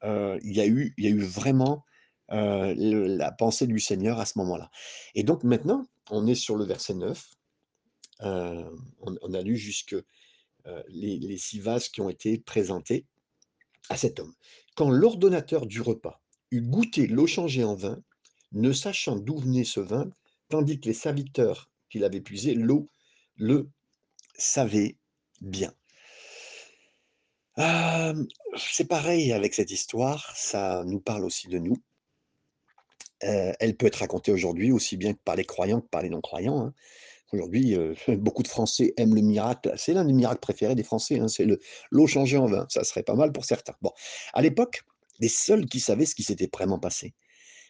il 0.04 0.40
y, 0.42 0.60
a 0.60 0.66
eu, 0.66 1.20
vraiment 1.20 1.86
la 2.18 3.32
pensée 3.32 3.68
du 3.68 3.80
Seigneur 3.80 4.20
à 4.20 4.26
ce 4.26 4.40
moment-là. 4.40 4.72
Et 5.14 5.22
donc 5.22 5.44
maintenant, 5.44 5.86
on 6.10 6.26
est 6.26 6.34
sur 6.34 6.56
le 6.56 6.66
verset 6.66 6.96
9. 6.96 7.24
on, 8.22 9.34
a 9.36 9.42
lu 9.44 9.56
jusque 9.56 9.96
les, 10.88 11.38
six 11.38 11.60
vases 11.60 11.90
qui 11.90 12.02
ont 12.02 12.10
été 12.10 12.40
présentés 12.40 13.06
à 13.90 13.98
cet 13.98 14.20
homme. 14.20 14.34
Quand 14.76 14.90
l'ordonnateur 14.90 15.68
du 15.68 15.82
repas 15.82 16.24
eut 16.50 16.62
goûté 16.62 17.06
l'eau 17.06 17.28
changée 17.28 17.64
en 17.64 17.76
vin, 17.76 18.02
ne 18.52 18.74
sachant 18.74 19.16
d'où 19.16 19.38
venait 19.38 19.64
ce 19.64 19.80
vin, 19.80 20.10
tandis 20.50 20.80
que 20.80 20.88
les 20.88 20.96
serviteurs 20.96 21.70
qu'il 21.92 22.04
avait 22.04 22.22
puisé 22.22 22.56
l'eau 22.56 22.90
le 23.38 23.70
savait 24.38 24.98
bien. 25.42 25.74
c'est 28.58 28.88
pareil 28.88 29.32
avec 29.32 29.54
cette 29.54 29.72
histoire, 29.72 30.32
ça 30.36 30.84
nous 30.86 31.00
parle 31.00 31.26
aussi 31.26 31.48
de 31.48 31.60
nous. 31.60 31.78
elle 33.22 33.76
peut 33.78 33.88
être 33.88 33.98
racontée 33.98 34.32
aujourd'hui 34.32 34.72
aussi 34.72 34.98
bien 34.98 35.14
que 35.14 35.20
par 35.24 35.36
les 35.36 35.46
croyants 35.46 35.82
que 35.82 35.88
par 35.88 36.02
les 36.02 36.10
non-croyants. 36.10 36.66
Hein. 36.66 36.74
Aujourd'hui, 37.34 37.76
beaucoup 38.08 38.44
de 38.44 38.48
Français 38.48 38.94
aiment 38.98 39.16
le 39.16 39.22
miracle. 39.22 39.74
C'est 39.76 39.94
l'un 39.94 40.06
des 40.06 40.14
miracles 40.14 40.40
préférés 40.40 40.76
des 40.76 40.84
Français. 40.84 41.20
Hein, 41.20 41.28
c'est 41.28 41.46
l'eau 41.92 42.08
changée 42.08 42.38
en 42.38 42.46
vin. 42.46 42.66
Ça 42.70 42.84
serait 42.84 43.04
pas 43.04 43.16
mal 43.16 43.32
pour 43.32 43.46
certains. 43.46 43.76
Bon, 43.82 43.92
à 44.34 44.42
l'époque, 44.42 44.84
les 45.20 45.30
seuls 45.30 45.66
qui 45.66 45.80
savaient 45.80 46.06
ce 46.06 46.16
qui 46.16 46.24
s'était 46.24 46.50
vraiment 46.52 46.80
passé, 46.80 47.16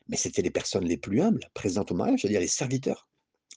mais 0.07 0.17
c'était 0.17 0.41
les 0.41 0.51
personnes 0.51 0.85
les 0.85 0.97
plus 0.97 1.21
humbles 1.21 1.49
présentes 1.53 1.91
au 1.91 1.95
mariage, 1.95 2.21
c'est-à-dire 2.21 2.41
les 2.41 2.47
serviteurs 2.47 3.07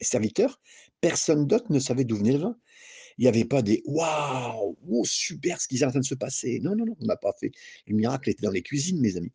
serviteurs, 0.00 0.61
personne 1.00 1.47
d'autre 1.47 1.71
ne 1.71 1.78
savait 1.78 2.04
d'où 2.04 2.16
venait 2.16 2.33
le 2.33 2.38
vin. 2.38 2.57
Il 3.19 3.23
n'y 3.23 3.28
avait 3.28 3.45
pas 3.45 3.62
des 3.62 3.83
waouh, 3.85 4.76
oh, 4.88 5.04
super 5.04 5.61
ce 5.61 5.69
qui 5.69 5.76
est 5.76 5.85
en 5.85 5.90
train 5.90 6.00
de 6.00 6.04
se 6.04 6.14
passer. 6.14 6.61
Non, 6.61 6.75
non, 6.75 6.87
non, 6.87 6.97
on 7.00 7.07
n'a 7.07 7.16
pas 7.16 7.35
fait. 7.38 7.52
Le 7.87 7.95
miracle 7.95 8.30
était 8.30 8.42
dans 8.42 8.50
les 8.50 8.62
cuisines, 8.62 9.00
mes 9.00 9.16
amis. 9.16 9.33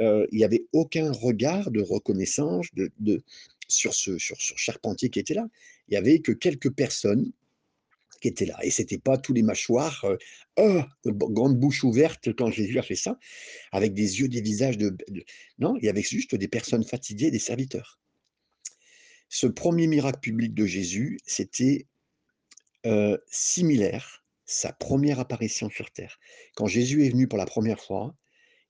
Euh, 0.00 0.26
il 0.30 0.38
n'y 0.38 0.44
avait 0.44 0.66
aucun 0.72 1.10
regard 1.12 1.70
de 1.70 1.80
reconnaissance 1.80 2.66
de, 2.74 3.22
sur, 3.66 3.94
ce, 3.94 4.18
sur, 4.18 4.40
sur 4.40 4.58
Charpentier 4.58 5.10
qui 5.10 5.18
était 5.18 5.34
là. 5.34 5.48
Il 5.88 5.92
n'y 5.92 5.96
avait 5.96 6.20
que 6.20 6.32
quelques 6.32 6.70
personnes 6.70 7.32
qui 8.20 8.28
étaient 8.28 8.46
là. 8.46 8.58
Et 8.62 8.70
ce 8.70 8.82
n'était 8.82 8.98
pas 8.98 9.16
tous 9.16 9.32
les 9.32 9.42
mâchoires, 9.42 10.04
euh, 10.04 10.16
oh, 10.56 10.82
grande 11.06 11.58
bouche 11.58 11.84
ouverte 11.84 12.32
quand 12.34 12.50
Jésus 12.50 12.78
a 12.78 12.82
fait 12.82 12.96
ça, 12.96 13.18
avec 13.72 13.94
des 13.94 14.20
yeux, 14.20 14.28
des 14.28 14.40
visages 14.40 14.76
de... 14.76 14.96
Non, 15.58 15.76
il 15.78 15.84
y 15.84 15.88
avait 15.88 16.02
juste 16.02 16.34
des 16.34 16.48
personnes 16.48 16.84
fatiguées, 16.84 17.30
des 17.30 17.38
serviteurs. 17.38 17.98
Ce 19.28 19.46
premier 19.46 19.86
miracle 19.86 20.20
public 20.20 20.54
de 20.54 20.66
Jésus, 20.66 21.18
c'était 21.26 21.86
similaire, 23.28 24.24
sa 24.46 24.72
première 24.72 25.20
apparition 25.20 25.68
sur 25.68 25.90
terre. 25.90 26.18
Quand 26.54 26.66
Jésus 26.66 27.04
est 27.04 27.10
venu 27.10 27.28
pour 27.28 27.38
la 27.38 27.44
première 27.44 27.80
fois, 27.80 28.14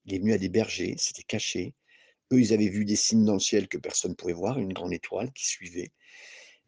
il 0.05 0.13
est 0.13 0.19
venu 0.19 0.33
à 0.33 0.37
des 0.37 0.49
bergers, 0.49 0.95
c'était 0.97 1.23
caché. 1.23 1.73
Eux, 2.33 2.41
ils 2.41 2.53
avaient 2.53 2.67
vu 2.67 2.83
des 2.83 2.97
signes 2.97 3.25
dans 3.25 3.33
le 3.33 3.39
ciel 3.39 3.67
que 3.67 3.77
personne 3.77 4.11
ne 4.11 4.15
pouvait 4.15 4.33
voir, 4.33 4.59
une 4.59 4.73
grande 4.73 4.93
étoile 4.93 5.31
qui 5.31 5.47
suivait. 5.47 5.91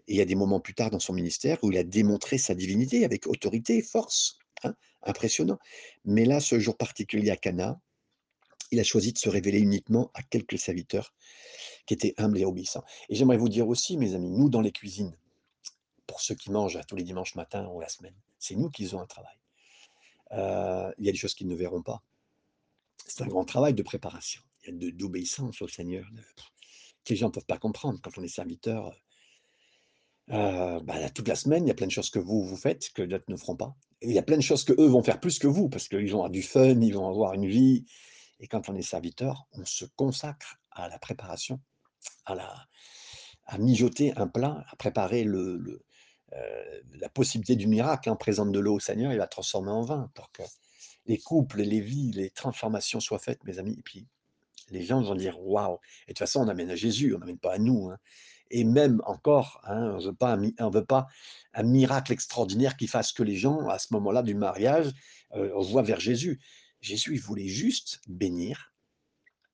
Et 0.08 0.14
il 0.14 0.16
y 0.16 0.22
a 0.22 0.26
des 0.26 0.36
moments 0.36 0.60
plus 0.60 0.74
tard 0.74 0.90
dans 0.90 1.00
son 1.00 1.14
ministère 1.14 1.62
où 1.64 1.72
il 1.72 1.78
a 1.78 1.84
démontré 1.84 2.38
sa 2.38 2.56
divinité 2.56 3.04
avec 3.04 3.28
autorité 3.28 3.78
et 3.78 3.84
force. 3.84 4.40
Hein, 4.64 4.76
impressionnant. 5.02 5.58
Mais 6.06 6.24
là, 6.24 6.40
ce 6.40 6.60
jour 6.60 6.78
particulier 6.78 7.32
à 7.32 7.36
Cana, 7.36 7.82
il 8.70 8.80
a 8.80 8.84
choisi 8.84 9.12
de 9.12 9.18
se 9.18 9.28
révéler 9.28 9.60
uniquement 9.60 10.12
à 10.14 10.22
quelques 10.22 10.60
serviteurs 10.60 11.14
qui 11.86 11.94
étaient 11.94 12.14
humbles 12.18 12.38
et 12.38 12.46
obéissants. 12.46 12.84
Et 13.10 13.16
j'aimerais 13.16 13.38
vous 13.38 13.50
dire 13.50 13.68
aussi, 13.68 13.98
mes 13.98 14.16
amis, 14.16 14.30
nous 14.30 14.50
dans 14.50 14.62
les 14.62 14.72
cuisines, 14.72 15.16
pour 16.08 16.22
ceux 16.22 16.36
qui 16.36 16.52
mangent 16.52 16.80
tous 16.88 16.96
les 16.96 17.04
dimanches 17.04 17.36
matins 17.36 17.68
ou 17.68 17.80
la 17.80 17.90
semaine, 17.90 18.16
c'est 18.38 18.56
nous 18.56 18.70
qui 18.70 18.84
faisons 18.84 19.00
un 19.00 19.08
travail. 19.08 19.36
Euh, 20.34 20.92
il 20.98 21.06
y 21.06 21.10
a 21.10 21.12
des 21.12 21.18
choses 21.18 21.34
qu'ils 21.34 21.48
ne 21.48 21.56
verront 21.56 21.82
pas. 21.82 22.02
C'est 23.06 23.24
un 23.24 23.28
grand 23.28 23.46
travail 23.46 23.74
de 23.74 23.84
préparation. 23.84 24.42
D'obéissance 24.68 25.62
au 25.62 25.68
Seigneur. 25.68 26.06
Que 27.04 27.14
les 27.14 27.16
gens 27.16 27.28
ne 27.28 27.32
peuvent 27.32 27.46
pas 27.46 27.58
comprendre 27.58 28.00
quand 28.02 28.18
on 28.18 28.24
est 28.24 28.28
serviteur. 28.28 28.96
Heu, 30.30 30.80
bah, 30.84 31.10
toute 31.10 31.28
la 31.28 31.36
semaine, 31.36 31.66
il 31.66 31.68
y 31.68 31.72
a 31.72 31.74
plein 31.74 31.88
de 31.88 31.92
choses 31.92 32.10
que 32.10 32.20
vous, 32.20 32.44
vous 32.44 32.56
faites, 32.56 32.92
que 32.92 33.02
d'autres 33.02 33.26
ne 33.28 33.36
feront 33.36 33.56
pas. 33.56 33.76
Il 34.02 34.12
y 34.12 34.20
a 34.20 34.24
plein 34.24 34.38
de 34.38 34.42
choses 34.42 34.64
qu'eux 34.64 34.88
vont 34.88 35.04
faire 35.04 35.20
plus 35.20 35.40
que 35.40 35.48
vous, 35.48 35.68
parce 35.68 35.88
qu'ils 35.88 36.12
vont 36.12 36.20
avoir 36.20 36.30
du 36.30 36.44
fun, 36.44 36.80
ils 36.80 36.94
vont 36.94 37.10
avoir 37.10 37.34
une 37.34 37.48
vie. 37.48 37.86
Et 38.40 38.48
quand 38.48 38.70
on 38.70 38.76
est 38.76 38.82
serviteur, 38.82 39.48
on 39.54 39.66
se 39.66 39.86
consacre 39.96 40.61
à 40.74 40.90
la 40.90 41.00
préparation, 41.00 41.62
à 42.26 42.36
la 42.36 42.68
à 43.46 43.58
mijoter 43.60 44.14
un 44.18 44.28
plat, 44.28 44.66
à 44.72 44.76
préparer 44.78 45.24
le 45.26 45.84
heu, 46.34 46.84
la 47.00 47.10
possibilité 47.10 47.56
du 47.58 47.68
miracle, 47.68 48.10
hein. 48.10 48.14
On 48.14 48.18
présente 48.18 48.52
de 48.54 48.60
l'eau 48.60 48.76
au 48.76 48.80
Seigneur, 48.80 49.12
il 49.14 49.20
va 49.20 49.28
transformer 49.28 49.72
en 49.72 49.84
vin 49.84 50.12
pour 50.16 50.32
que 50.32 50.44
les 51.08 51.18
couples, 51.20 51.62
les 51.64 51.82
vies, 51.82 52.12
les 52.14 52.30
transformations 52.32 53.00
soient 53.02 53.20
faites, 53.20 53.44
mes 53.46 53.60
amis. 53.60 53.76
Et 53.80 53.84
puis, 53.84 54.08
les 54.72 54.84
gens 54.84 55.02
vont 55.04 55.16
dire: 55.16 55.40
«Waouh!» 55.42 55.76
et 56.08 56.12
de 56.12 56.14
toute 56.14 56.20
façon, 56.20 56.42
on 56.42 56.48
amène 56.50 56.72
à 56.72 56.76
Jésus, 56.76 57.16
on 57.16 57.20
n'amène 57.20 57.40
pas 57.40 57.54
à 57.56 57.60
nous, 57.60 57.90
hein. 57.90 57.98
Et 58.52 58.64
même 58.66 59.02
encore, 59.06 59.62
hein, 59.66 59.92
on 59.94 59.98
on 60.60 60.70
veut 60.72 60.86
pas 60.86 61.08
un 61.54 61.64
miracle 61.64 62.14
extraordinaire 62.14 62.78
qui 62.78 62.88
fasse 62.88 63.14
que 63.14 63.24
les 63.24 63.38
gens, 63.38 63.68
à 63.70 63.80
ce 63.80 63.88
moment-là 63.94 64.24
du 64.24 64.36
mariage, 64.36 64.92
heu, 65.36 65.52
voient 65.56 65.84
vers 65.84 66.00
Jésus. 66.02 66.42
Jésus, 66.82 67.16
il 67.16 67.22
voulait 67.22 67.48
juste 67.48 68.02
bénir. 68.08 68.71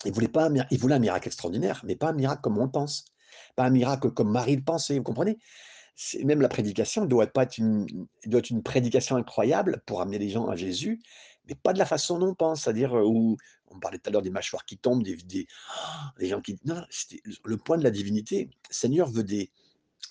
Il 0.05 0.11
voulait 0.11 0.27
pas 0.27 0.49
un 0.49 0.53
il 0.71 0.79
voulait 0.79 0.95
un 0.95 0.99
miracle 0.99 1.27
extraordinaire, 1.27 1.81
mais 1.85 1.95
pas 1.95 2.09
un 2.09 2.13
miracle 2.13 2.41
comme 2.41 2.57
on 2.57 2.65
le 2.65 2.71
pense. 2.71 3.05
Pas 3.55 3.65
un 3.65 3.69
miracle 3.69 4.11
comme 4.11 4.31
Marie 4.31 4.55
le 4.57 4.63
pensait, 4.63 4.97
vous 4.97 5.03
comprenez? 5.03 5.37
Même 6.23 6.41
la 6.41 6.49
prédication 6.49 7.05
doit 7.05 7.27
pas 7.27 7.43
être 7.43 7.57
une 7.57 7.87
doit 8.25 8.39
être 8.39 8.51
une 8.51 8.63
prédication 8.63 9.15
incroyable 9.17 9.81
pour 9.87 10.01
amener 10.01 10.19
les 10.19 10.29
gens 10.29 10.47
à 10.47 10.55
Jésus, 10.55 11.01
mais 11.47 11.55
pas 11.55 11.73
de 11.73 11.79
la 11.79 11.85
façon 11.87 12.19
dont 12.19 12.29
on 12.29 12.35
pense. 12.35 12.63
C'est-à-dire, 12.63 12.95
heu, 12.97 13.05
où 13.05 13.37
on 13.69 13.79
parlait 13.79 13.97
tout 13.99 14.09
à 14.09 14.13
l'heure 14.13 14.21
des 14.21 14.29
mâchoires 14.29 14.65
qui 14.65 14.77
tombent, 14.77 15.03
des 15.03 15.15
des 15.17 15.47
des 16.19 16.27
gens 16.27 16.41
qui 16.41 16.59
non, 16.65 16.75
non, 16.75 16.83
le 17.45 17.57
point 17.57 17.77
de 17.79 17.83
la 17.83 17.91
divinité. 17.91 18.49
Seigneur 18.69 19.09
veut 19.09 19.23
des 19.23 19.51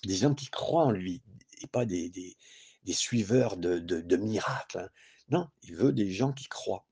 des 0.05 0.15
gens 0.15 0.35
qui 0.35 0.47
croient 0.49 0.85
en 0.85 0.91
lui 0.91 1.23
et 1.61 1.67
pas 1.67 1.85
des 1.85 2.09
des 2.09 2.37
des 2.85 2.93
suiveurs 2.93 3.57
de 3.57 3.79
de 3.79 4.01
de 4.01 4.17
miracles, 4.17 4.79
hein. 4.79 4.89
Non, 5.31 5.47
il 5.63 5.75
veut 5.75 5.93
des 5.93 6.11
gens 6.11 6.33
qui 6.33 6.47
croient 6.47 6.86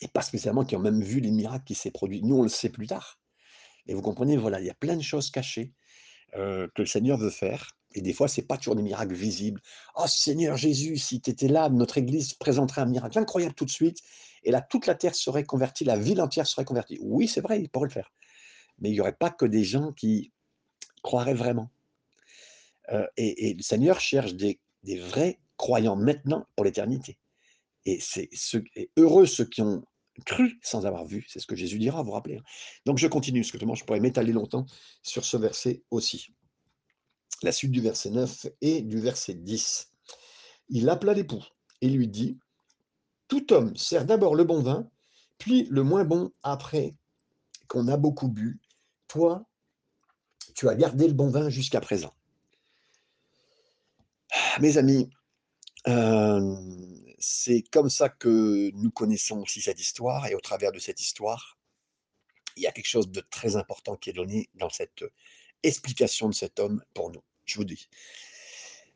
et 0.00 0.08
pas 0.08 0.22
spécialement 0.22 0.64
qui 0.64 0.76
ont 0.76 0.80
même 0.80 1.02
vu 1.02 1.20
les 1.20 1.30
miracles 1.30 1.64
qui 1.64 1.74
s'est 1.74 1.90
produits. 1.90 2.22
Nous, 2.22 2.36
on 2.36 2.42
le 2.42 2.48
sait 2.48 2.70
plus 2.70 2.86
tard. 2.86 3.18
Et 3.86 3.94
vous 3.94 4.02
comprenez, 4.02 4.36
voilà, 4.36 4.60
il 4.60 4.66
y 4.66 4.70
a 4.70 4.74
plein 4.74 4.96
de 4.96 5.02
choses 5.02 5.30
cachées, 5.30 5.72
heu, 6.36 6.70
que 6.74 6.82
le 6.82 6.86
Seigneur 6.86 7.18
veut 7.18 7.30
faire 7.30 7.78
et 7.94 8.02
des 8.02 8.12
fois, 8.12 8.28
c'est 8.28 8.42
pas 8.42 8.58
toujours 8.58 8.76
des 8.76 8.82
miracles 8.82 9.14
visibles. 9.14 9.62
«Oh 9.96 10.06
Seigneur 10.06 10.58
Jésus, 10.58 10.98
si 10.98 11.22
tu 11.22 11.30
étais 11.30 11.48
là, 11.48 11.70
notre 11.70 11.96
église 11.96 12.34
présenterait 12.34 12.82
un 12.82 12.86
miracle 12.86 13.18
incroyable 13.18 13.54
tout 13.54 13.64
de 13.64 13.70
suite 13.70 14.00
et 14.44 14.50
là, 14.50 14.60
toute 14.60 14.86
la 14.86 14.94
terre 14.94 15.14
serait 15.14 15.44
convertie, 15.44 15.84
la 15.84 15.96
ville 15.96 16.20
entière 16.20 16.46
serait 16.46 16.66
convertie». 16.66 16.98
Oui, 17.00 17.28
c'est 17.28 17.40
vrai, 17.40 17.60
il 17.60 17.70
pourrait 17.70 17.88
le 17.88 17.92
faire, 17.92 18.12
mais 18.78 18.90
il 18.90 18.94
y 18.94 19.00
aurait 19.00 19.14
pas 19.14 19.30
que 19.30 19.46
des 19.46 19.64
gens 19.64 19.92
qui 19.92 20.32
croiraient 21.02 21.34
vraiment. 21.34 21.70
Heu 22.92 23.06
et 23.16 23.54
le 23.54 23.62
Seigneur 23.62 24.00
cherche 24.00 24.34
des 24.34 24.58
vrais 24.84 25.38
croyants 25.56 25.96
maintenant 25.96 26.46
pour 26.56 26.64
l'éternité 26.64 27.18
et 27.84 27.98
c'est 28.00 28.28
heureux 28.96 29.26
ceux 29.26 29.44
qui 29.44 29.62
ont 29.62 29.84
cru 30.26 30.58
sans 30.62 30.84
avoir 30.84 31.04
vu, 31.04 31.24
c'est 31.28 31.38
ce 31.38 31.46
que 31.46 31.54
Jésus 31.54 31.78
dira, 31.78 32.02
vous 32.02 32.10
rappelez, 32.10 32.38
hein? 32.38 32.42
Donc 32.86 32.98
je 32.98 33.06
continue, 33.06 33.40
parce 33.42 33.52
que 33.52 33.58
je 33.58 33.84
pourrais 33.84 34.00
m'étaler 34.00 34.32
longtemps 34.32 34.66
sur 35.02 35.24
ce 35.24 35.36
verset 35.36 35.82
aussi. 35.90 36.34
La 37.42 37.52
suite 37.52 37.70
du 37.70 37.80
verset 37.80 38.10
9 38.10 38.46
et 38.60 38.82
du 38.82 38.98
verset 38.98 39.34
10. 39.34 39.92
Il 40.70 40.88
appela 40.88 41.12
l'époux 41.14 41.44
et 41.80 41.88
lui 41.88 42.08
dit: 42.08 42.36
«Tout 43.28 43.52
homme 43.52 43.76
sert 43.76 44.04
d'abord 44.06 44.34
le 44.34 44.42
bon 44.42 44.60
vin, 44.60 44.90
puis 45.38 45.68
le 45.70 45.84
moins 45.84 46.04
bon 46.04 46.32
après 46.42 46.96
qu'on 47.68 47.86
a 47.86 47.96
beaucoup 47.96 48.28
bu. 48.28 48.60
Toi, 49.06 49.46
tu 50.56 50.68
as 50.68 50.74
gardé 50.74 51.06
le 51.06 51.14
bon 51.14 51.30
vin 51.30 51.48
jusqu'à 51.48 51.80
présent». 51.80 52.12
Mes 54.60 54.76
amis, 54.78 55.08
hem, 55.86 57.07
c'est 57.18 57.62
comme 57.70 57.90
ça 57.90 58.08
que 58.08 58.70
nous 58.74 58.90
connaissons 58.90 59.40
aussi 59.40 59.60
cette 59.60 59.80
histoire 59.80 60.26
et 60.26 60.34
au 60.34 60.40
travers 60.40 60.72
de 60.72 60.78
cette 60.78 61.00
histoire, 61.00 61.58
il 62.56 62.62
y 62.62 62.66
a 62.66 62.72
quelque 62.72 62.88
chose 62.88 63.08
de 63.10 63.20
très 63.20 63.56
important 63.56 63.96
qui 63.96 64.10
est 64.10 64.14
donné 64.14 64.48
dans 64.54 64.70
cette, 64.70 65.02
heu, 65.02 65.10
explication 65.62 66.28
de 66.28 66.34
cet 66.34 66.60
homme 66.60 66.82
pour 66.94 67.10
nous. 67.10 67.22
Je 67.44 67.56
vous 67.56 67.64
dis. 67.64 67.88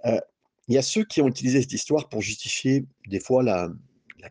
Heu, 0.05 0.21
il 0.69 0.75
y 0.75 0.79
a 0.79 0.83
ceux 0.83 1.05
qui 1.05 1.21
ont 1.23 1.29
utilisé 1.29 1.61
cette 1.61 1.73
histoire 1.73 2.09
pour 2.09 2.21
justifier 2.23 2.87
des 3.09 3.21
fois 3.21 3.43
la 3.43 3.69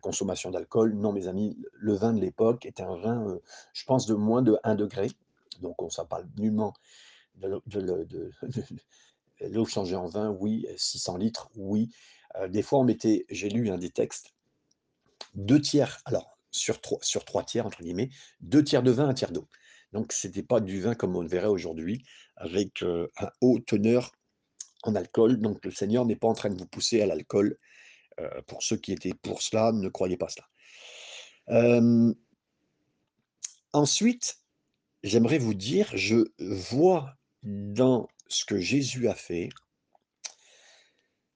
consommation 0.00 0.50
d'alcool. 0.50 0.94
Non, 0.94 1.12
mes 1.12 1.28
amis, 1.28 1.58
le 1.74 1.94
vin 1.94 2.12
de 2.14 2.20
l'époque 2.20 2.64
était 2.66 2.82
un 2.82 2.96
vin, 2.96 3.28
heu, 3.28 3.42
je 3.74 3.84
pense 3.84 4.06
de 4.06 4.14
moins 4.14 4.42
de 4.42 4.56
1°, 4.64 5.14
donc 5.60 5.80
on 5.82 5.90
ça 5.90 6.04
parle 6.04 6.26
nullement 6.38 6.74
de 7.36 8.30
l'eau 9.40 9.64
changée 9.66 9.96
en 9.96 10.06
vin, 10.06 10.30
oui, 10.30 10.66
600 10.76 11.16
litres, 11.16 11.48
oui. 11.56 11.90
Heu, 12.40 12.48
des 12.48 12.62
fois 12.62 12.80
on 12.80 12.84
mettait 12.84 13.26
j'ai 13.30 13.48
lu, 13.50 13.70
hein, 13.70 13.78
des 13.78 13.90
textes 13.90 14.32
2/3 15.34 16.00
alors 16.04 16.38
sur 16.50 16.80
3 16.80 16.98
sur 17.02 17.24
3 17.24 17.44
tiers 17.44 17.66
entre 17.66 17.82
guillemets, 17.82 18.10
2/3 18.40 18.82
de 18.82 18.90
vin, 18.90 19.08
1/3 19.08 19.32
d'eau. 19.32 19.48
Donc 19.92 20.12
c'était 20.12 20.42
pas 20.42 20.60
du 20.60 20.80
vin 20.80 20.94
comme 20.94 21.16
on 21.16 21.22
le 21.22 21.28
verrait 21.28 21.46
aujourd'hui 21.48 22.04
avec, 22.36 22.82
heu, 22.82 23.10
un 23.18 23.30
haut 23.40 23.58
teneur 23.60 24.12
en 24.84 24.94
alcool. 24.96 25.40
Donc 25.40 25.64
le 25.64 25.70
Seigneur 25.72 26.06
n'est 26.06 26.16
pas 26.16 26.28
en 26.28 26.34
train 26.34 26.50
de 26.50 26.58
vous 26.58 26.66
pousser 26.66 27.02
à 27.02 27.06
l'alcool. 27.06 27.58
Heu, 28.20 28.28
pour 28.48 28.62
ceux 28.62 28.76
qui 28.78 28.92
étaient 28.92 29.14
pour 29.14 29.42
cela, 29.42 29.72
ne 29.72 29.88
croyez 29.90 30.16
pas 30.18 30.28
cela. 30.28 30.46
Ensuite, 33.74 34.36
j'aimerais 35.02 35.38
vous 35.38 35.54
dire, 35.54 35.90
je 35.94 36.26
vois 36.38 37.14
dans 37.42 38.08
ce 38.28 38.44
que 38.44 38.60
Jésus 38.60 39.08
a 39.08 39.14
fait 39.14 39.48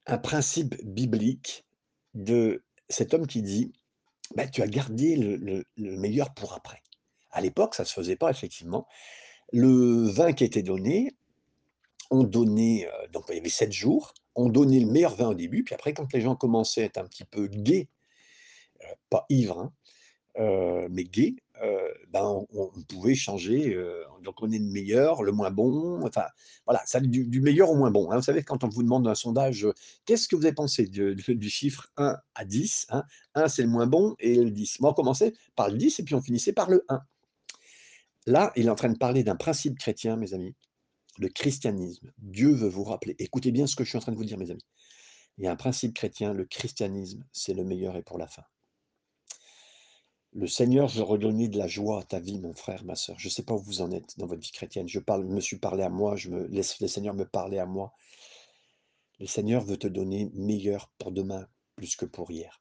un 0.06 0.18
principe 0.18 0.76
biblique 0.84 1.64
de 2.14 2.62
cet 2.88 3.14
homme 3.14 3.26
qui 3.26 3.42
dit: 3.42 3.72
«Bah, 4.36 4.46
tu 4.48 4.62
as 4.62 4.68
gardé 4.68 5.16
le 5.16 5.36
le 5.36 5.64
le 5.76 5.96
meilleur 5.98 6.34
pour 6.34 6.54
après». 6.54 6.82
À 7.32 7.40
l'époque, 7.42 7.74
ça 7.76 7.84
se 7.86 7.94
faisait 7.94 8.16
pas 8.16 8.30
effectivement. 8.30 8.86
Le 9.52 10.08
vin 10.08 10.32
qui 10.34 10.44
était 10.44 10.62
donné, 10.64 11.16
on 12.10 12.24
donnait, 12.24 12.86
heu, 12.88 13.08
donc 13.12 13.24
il 13.30 13.36
y 13.36 13.40
avait 13.40 13.48
7 13.50 13.72
jours, 13.72 14.14
on 14.36 14.48
donnait 14.48 14.80
le 14.80 14.86
meilleur 14.86 15.14
vin 15.16 15.28
au 15.30 15.34
début, 15.34 15.64
puis 15.64 15.74
après 15.74 15.94
quand 15.94 16.12
les 16.12 16.20
gens 16.20 16.36
commençaient 16.36 16.82
à 16.82 16.86
être 16.86 16.98
un 16.98 17.06
petit 17.06 17.24
peu 17.24 17.46
gais, 17.48 17.88
heu, 18.82 18.94
pas 19.10 19.26
ivres, 19.30 19.60
hein, 19.60 19.72
heu, 20.40 20.88
mais 20.90 21.04
gais, 21.04 21.36
heu, 21.62 21.94
ben, 22.10 22.44
on 22.52 22.70
pouvait 22.88 23.14
changer, 23.14 23.74
heu, 23.74 24.04
donc 24.22 24.36
on 24.42 24.50
est 24.50 24.58
le 24.58 24.64
meilleur, 24.66 25.22
le 25.22 25.32
moins 25.32 25.50
bon, 25.50 26.04
enfin 26.06 26.24
voilà, 26.66 26.82
ça 26.86 27.00
du 27.00 27.40
meilleur 27.40 27.70
au 27.70 27.76
moins 27.76 27.90
bon, 27.90 28.10
hein. 28.10 28.16
Vous 28.16 28.22
savez 28.22 28.42
quand 28.42 28.64
on 28.64 28.68
vous 28.68 28.82
demande 28.82 29.06
un 29.08 29.14
sondage, 29.14 29.64
heu: 29.64 29.74
«Qu'est-ce 30.06 30.28
que 30.28 30.36
vous 30.36 30.44
avez 30.46 30.54
pensé 30.54 30.86
du 30.86 31.50
chiffre 31.50 31.88
1 31.96 32.16
à 32.34 32.44
10?» 32.44 32.86
hein, 32.90 33.04
1 33.34 33.48
c'est 33.48 33.62
le 33.62 33.68
moins 33.68 33.86
bon 33.86 34.14
et 34.18 34.36
le 34.36 34.50
10. 34.50 34.78
Mais 34.80 34.88
on 34.88 34.92
commençait 34.94 35.32
par 35.56 35.68
le 35.70 35.76
10 35.78 35.98
et 36.00 36.04
puis 36.04 36.14
on 36.14 36.22
finissait 36.22 36.52
par 36.52 36.70
le 36.70 36.84
1. 36.88 37.00
Là, 38.26 38.52
il 38.56 38.66
est 38.66 38.70
en 38.70 38.74
train 38.74 38.88
de 38.88 38.98
parler 38.98 39.22
d'un 39.22 39.36
principe 39.36 39.78
chrétien, 39.78 40.16
mes 40.16 40.34
amis, 40.34 40.54
le 41.18 41.28
christianisme. 41.28 42.12
Dieu 42.18 42.50
veut 42.52 42.68
vous 42.68 42.84
rappeler 42.84 43.16
écoutez 43.20 43.52
bien 43.52 43.66
ce 43.66 43.76
que 43.76 43.84
je 43.84 43.90
suis 43.90 43.98
en 43.98 44.02
train 44.02 44.12
de 44.12 44.18
vous 44.18 44.24
dire, 44.24 44.38
mes 44.38 44.50
amis. 44.50 44.64
Il 45.38 45.44
y 45.44 45.48
a 45.48 45.52
un 45.52 45.56
principe 45.56 45.94
chrétien, 45.94 46.34
le 46.34 46.44
christianisme, 46.46 47.24
c'est 47.32 47.54
le 47.54 47.64
meilleur 47.64 47.96
est 47.96 48.02
pour 48.02 48.18
la 48.18 48.28
fin. 48.28 48.44
Le 50.38 50.46
Seigneur 50.46 50.88
veut 50.88 51.02
redonner 51.02 51.48
de 51.48 51.56
la 51.56 51.66
joie 51.66 52.00
à 52.00 52.02
ta 52.02 52.20
vie, 52.20 52.38
mon 52.38 52.52
frère, 52.52 52.84
ma 52.84 52.94
sœur. 52.94 53.18
Je 53.18 53.30
sais 53.30 53.42
pas 53.42 53.54
où 53.54 53.58
vous 53.58 53.80
en 53.80 53.90
êtes 53.90 54.18
dans 54.18 54.26
votre 54.26 54.42
vie 54.42 54.50
chrétienne. 54.50 54.86
Je 54.86 55.00
parle 55.00 55.24
me 55.24 55.40
suis 55.40 55.56
parlé 55.56 55.82
à 55.82 55.88
moi, 55.88 56.14
je 56.14 56.28
me 56.28 56.46
laisse 56.48 56.78
le 56.78 56.88
Seigneur 56.88 57.14
me 57.14 57.24
parler 57.24 57.58
à 57.58 57.64
moi. 57.64 57.94
Le 59.18 59.26
Seigneur 59.26 59.64
veut 59.64 59.78
te 59.78 59.86
donner 59.86 60.30
meilleur 60.34 60.90
pour 60.98 61.10
demain, 61.10 61.48
plus 61.74 61.96
que 61.96 62.04
pour 62.04 62.30
hier. 62.30 62.60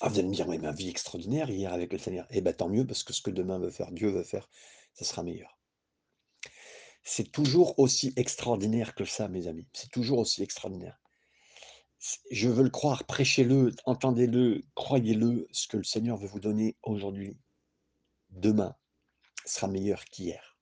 Ah, 0.00 0.08
vous 0.08 0.18
allez 0.18 0.26
me 0.26 0.34
dire: 0.34 0.48
«Ouais, 0.48 0.58
ma 0.58 0.72
vie 0.72 0.88
extraordinaire 0.88 1.50
hier 1.50 1.72
avec 1.72 1.92
le 1.92 1.98
Seigneur». 1.98 2.26
Eh 2.30 2.40
bah, 2.40 2.52
tant 2.52 2.68
mieux 2.68 2.84
parce 2.84 3.04
que 3.04 3.12
ce 3.12 3.22
que 3.22 3.30
demain 3.30 3.60
veut 3.60 3.70
faire, 3.70 3.92
Dieu 3.92 4.10
veut 4.10 4.24
faire, 4.24 4.50
ça 4.92 5.04
sera 5.04 5.22
meilleur. 5.22 5.56
C'est 7.04 7.30
toujours 7.30 7.78
aussi 7.78 8.12
extraordinaire 8.16 8.96
que 8.96 9.04
ça, 9.04 9.28
mes 9.28 9.46
amis. 9.46 9.68
C'est 9.72 9.92
toujours 9.92 10.18
aussi 10.18 10.42
extraordinaire. 10.42 11.00
Je 12.30 12.48
veux 12.48 12.62
le 12.62 12.70
croire, 12.70 13.04
prêchez-le, 13.04 13.72
entendez-le, 13.84 14.62
croyez-le, 14.74 15.46
ce 15.50 15.66
que 15.66 15.78
le 15.78 15.84
Seigneur 15.84 16.16
veut 16.16 16.28
vous 16.28 16.40
donner 16.40 16.76
aujourd'hui, 16.82 17.36
demain, 18.30 18.74
sera 19.44 19.66
meilleur 19.68 20.04
qu'hier. 20.04 20.58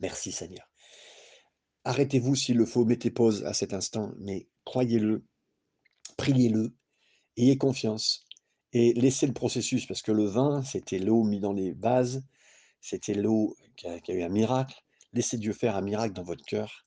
Merci 0.00 0.32
Seigneur. 0.32 0.68
Arrêtez-vous 1.84 2.34
s'il 2.34 2.56
le 2.56 2.66
faut, 2.66 2.84
mettez 2.84 3.10
pause 3.10 3.44
à 3.44 3.54
cet 3.54 3.72
instant, 3.72 4.12
mais 4.18 4.48
croyez-le, 4.64 5.24
priez-le, 6.16 6.74
ayez 7.36 7.56
confiance 7.56 8.26
et 8.72 8.92
laissez 8.94 9.26
le 9.26 9.32
processus 9.32 9.86
parce 9.86 10.02
que 10.02 10.12
le 10.12 10.24
vin, 10.24 10.62
c'était 10.62 10.98
l'eau 10.98 11.22
mis 11.22 11.40
dans 11.40 11.52
les 11.52 11.72
vases, 11.72 12.24
c'était 12.80 13.14
l'eau 13.14 13.56
qui 13.76 13.86
a 13.86 14.14
eu 14.14 14.22
un 14.22 14.28
miracle. 14.28 14.76
Laissez 15.12 15.38
Dieu 15.38 15.52
faire 15.52 15.76
un 15.76 15.80
miracle 15.80 16.12
dans 16.14 16.22
votre 16.22 16.44
cœur. 16.44 16.86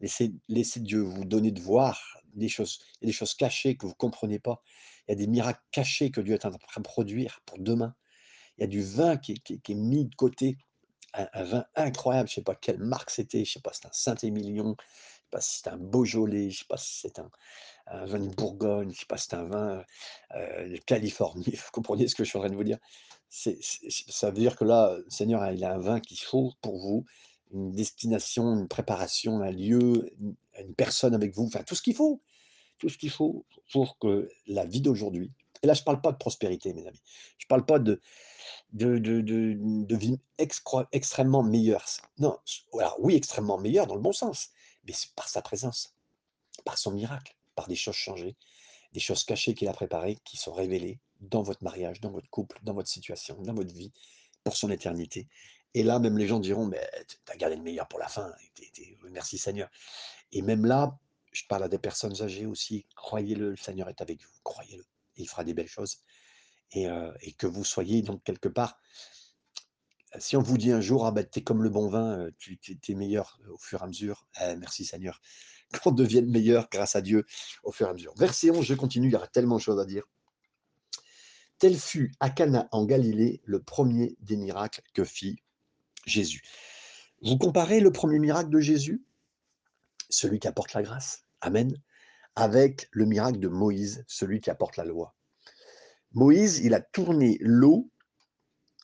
Laissez 0.00 0.80
Dieu 0.80 1.00
vous 1.00 1.24
donner 1.24 1.52
de 1.52 1.60
voir 1.60 2.18
des 2.38 2.48
choses. 2.48 2.80
Il 3.00 3.04
y 3.04 3.06
a 3.06 3.08
des 3.08 3.16
choses 3.16 3.34
cachées 3.34 3.76
que 3.76 3.86
vous 3.86 3.94
comprenez 3.94 4.38
pas. 4.38 4.62
Il 5.08 5.12
y 5.12 5.14
a 5.14 5.16
des 5.16 5.26
miracles 5.26 5.62
cachés 5.70 6.10
que 6.10 6.20
Dieu 6.20 6.34
est 6.34 6.46
en 6.46 6.50
train 6.50 6.80
de 6.80 6.82
produire 6.82 7.40
pour 7.46 7.58
demain. 7.58 7.94
Il 8.58 8.62
y 8.62 8.64
a 8.64 8.68
du 8.68 8.82
vin 8.82 9.16
qui 9.16 9.42
est 9.48 9.74
mis 9.74 10.06
de 10.06 10.14
côté, 10.14 10.58
un 11.12 11.44
vin 11.44 11.64
incroyable, 11.74 12.28
je 12.28 12.34
sais 12.34 12.42
pas 12.42 12.54
quelle 12.54 12.78
marque 12.78 13.10
c'était, 13.10 13.44
je 13.44 13.52
sais 13.52 13.60
pas, 13.60 13.72
c'était 13.72 13.88
un 13.88 13.92
Saint-Émilion, 13.92 14.76
sais 14.78 15.30
pas 15.30 15.40
si 15.40 15.60
c'est 15.60 15.68
un 15.68 15.76
Beaujolais, 15.76 16.50
je 16.50 16.60
sais 16.60 16.64
pas 16.68 16.76
si 16.76 17.00
c'est 17.00 17.18
un 17.18 18.06
vin 18.06 18.18
de 18.18 18.34
Bourgogne, 18.34 18.92
je 18.92 19.00
sais 19.00 19.06
pas 19.06 19.16
si 19.16 19.28
c'est 19.30 19.36
un 19.36 19.44
vin, 19.44 19.84
de 20.34 20.76
Californie, 20.86 21.44
vous 21.56 21.70
comprenez 21.72 22.08
ce 22.08 22.14
que 22.14 22.24
je 22.24 22.28
suis 22.28 22.38
en 22.38 22.42
train 22.42 22.50
de 22.50 22.56
vous 22.56 22.64
dire? 22.64 22.78
C'est 23.28 23.58
c'est 23.60 23.90
ça 23.90 24.30
veut 24.30 24.38
dire 24.38 24.56
que 24.56 24.64
là, 24.64 24.96
le 24.98 25.10
Seigneur, 25.10 25.50
il 25.50 25.64
a 25.64 25.74
un 25.74 25.78
vin 25.78 26.00
qu'il 26.00 26.18
faut 26.18 26.52
pour 26.62 26.78
vous, 26.78 27.04
une 27.52 27.72
destination, 27.72 28.54
une 28.54 28.68
préparation, 28.68 29.40
un 29.40 29.50
lieu, 29.50 30.10
une 30.62 30.74
personne 30.74 31.14
avec 31.14 31.34
vous, 31.34 31.46
enfin 31.46 31.62
tout 31.62 31.74
ce 31.74 31.82
qu'il 31.82 31.94
faut, 31.94 32.22
tout 32.78 32.88
ce 32.88 32.98
qu'il 32.98 33.10
faut 33.10 33.46
pour 33.72 33.98
que 33.98 34.28
la 34.46 34.64
vie 34.64 34.80
d'aujourd'hui 34.80 35.32
et 35.62 35.66
là 35.66 35.74
je 35.74 35.82
parle 35.82 36.00
pas 36.00 36.12
de 36.12 36.18
prospérité 36.18 36.72
mes 36.74 36.86
amis, 36.86 37.02
je 37.38 37.46
parle 37.46 37.64
pas 37.64 37.78
de 37.78 38.00
de 38.72 38.98
de 38.98 39.20
de 39.22 39.96
vie 39.96 40.20
extrêmement 40.38 41.42
meilleure, 41.42 41.86
non, 42.18 42.36
alors 42.74 42.96
oui, 43.00 43.14
extrêmement 43.14 43.58
meilleure 43.58 43.86
dans 43.86 43.94
le 43.94 44.00
bon 44.00 44.12
sens, 44.12 44.50
mais 44.84 44.92
c'est 44.92 45.12
par 45.14 45.28
sa 45.28 45.42
présence, 45.42 45.94
par 46.64 46.78
son 46.78 46.92
miracle, 46.92 47.34
par 47.54 47.68
des 47.68 47.76
choses 47.76 47.94
changées, 47.94 48.36
des 48.92 49.00
choses 49.00 49.24
cachées 49.24 49.54
qu'il 49.54 49.68
a 49.68 49.72
préparées, 49.72 50.18
qui 50.24 50.36
sont 50.36 50.52
révélées 50.52 51.00
dans 51.20 51.42
votre 51.42 51.64
mariage, 51.64 52.00
dans 52.00 52.10
votre 52.10 52.28
couple, 52.28 52.58
dans 52.62 52.74
votre 52.74 52.88
situation, 52.88 53.40
dans 53.40 53.54
votre 53.54 53.74
vie, 53.74 53.92
pour 54.44 54.56
son 54.56 54.70
éternité. 54.70 55.26
Et 55.74 55.82
là, 55.82 55.98
même 55.98 56.16
les 56.16 56.26
gens 56.26 56.40
diront: 56.40 56.66
«Mais 56.66 56.86
tu 57.08 57.16
as 57.32 57.36
gardé 57.36 57.56
le 57.56 57.62
meilleur 57.62 57.88
pour 57.88 57.98
la 57.98 58.08
fin, 58.08 58.32
merci 59.10 59.38
Seigneur» 59.38 59.68
et 60.32 60.42
même 60.42 60.66
là, 60.66 60.98
je 61.32 61.44
parle 61.48 61.64
à 61.64 61.68
des 61.68 61.78
personnes 61.78 62.22
âgées 62.22 62.46
aussi, 62.46 62.86
croyez-le, 62.96 63.50
le 63.50 63.56
Seigneur 63.56 63.88
est 63.88 64.00
avec 64.00 64.22
vous, 64.22 64.38
croyez-le, 64.42 64.84
il 65.16 65.28
fera 65.28 65.44
des 65.44 65.54
belles 65.54 65.68
choses 65.68 65.98
et 66.72 66.86
et 67.20 67.32
que 67.34 67.46
vous 67.46 67.64
soyez 67.64 68.02
donc 68.02 68.24
quelque 68.24 68.48
part 68.48 68.80
si 70.18 70.36
on 70.36 70.42
vous 70.42 70.58
dit 70.58 70.72
un 70.72 70.80
jour: 70.80 71.06
«Ah 71.06 71.10
bah, 71.10 71.24
tu 71.24 71.40
es 71.40 71.42
comme 71.42 71.62
le 71.62 71.68
bon 71.70 71.88
vin, 71.88 72.18
heu, 72.26 72.34
tu 72.38 72.58
es 72.88 72.94
meilleur 72.94 73.38
au 73.50 73.58
fur 73.58 73.80
et 73.80 73.84
à 73.84 73.86
mesure», 73.86 74.26
eh 74.40 74.56
merci 74.56 74.84
Seigneur, 74.84 75.20
qu'on 75.82 75.92
devienne 75.92 76.30
meilleur 76.30 76.68
grâce 76.70 76.96
à 76.96 77.00
Dieu 77.00 77.24
au 77.64 77.72
fur 77.72 77.86
et 77.86 77.90
à 77.90 77.92
mesure. 77.92 78.14
Verset 78.16 78.50
11, 78.50 78.64
je 78.64 78.74
continue, 78.74 79.08
il 79.08 79.12
y 79.12 79.16
aurait 79.16 79.28
tellement 79.28 79.56
de 79.56 79.62
choses 79.62 79.80
à 79.80 79.84
dire. 79.84 80.04
Tel 81.58 81.76
fut 81.76 82.12
à 82.20 82.28
Cana 82.30 82.68
en 82.70 82.84
Galilée 82.84 83.40
le 83.44 83.60
1er 83.60 84.16
des 84.20 84.36
miracles 84.36 84.82
que 84.92 85.04
fit 85.04 85.36
Jésus. 86.04 86.42
Vous 87.22 87.38
comparez 87.38 87.80
le 87.80 87.90
1er 87.90 88.18
miracle 88.18 88.50
de 88.50 88.60
Jésus, 88.60 89.05
celui 90.08 90.38
qui 90.38 90.48
apporte 90.48 90.74
la 90.74 90.82
grâce, 90.82 91.24
amen, 91.40 91.76
avec 92.34 92.88
le 92.92 93.06
miracle 93.06 93.38
de 93.38 93.48
Moïse, 93.48 94.04
celui 94.06 94.40
qui 94.40 94.50
apporte 94.50 94.76
la 94.76 94.84
loi. 94.84 95.14
Moïse, 96.12 96.58
il 96.60 96.74
a 96.74 96.80
tourné 96.80 97.38
l'eau, 97.40 97.90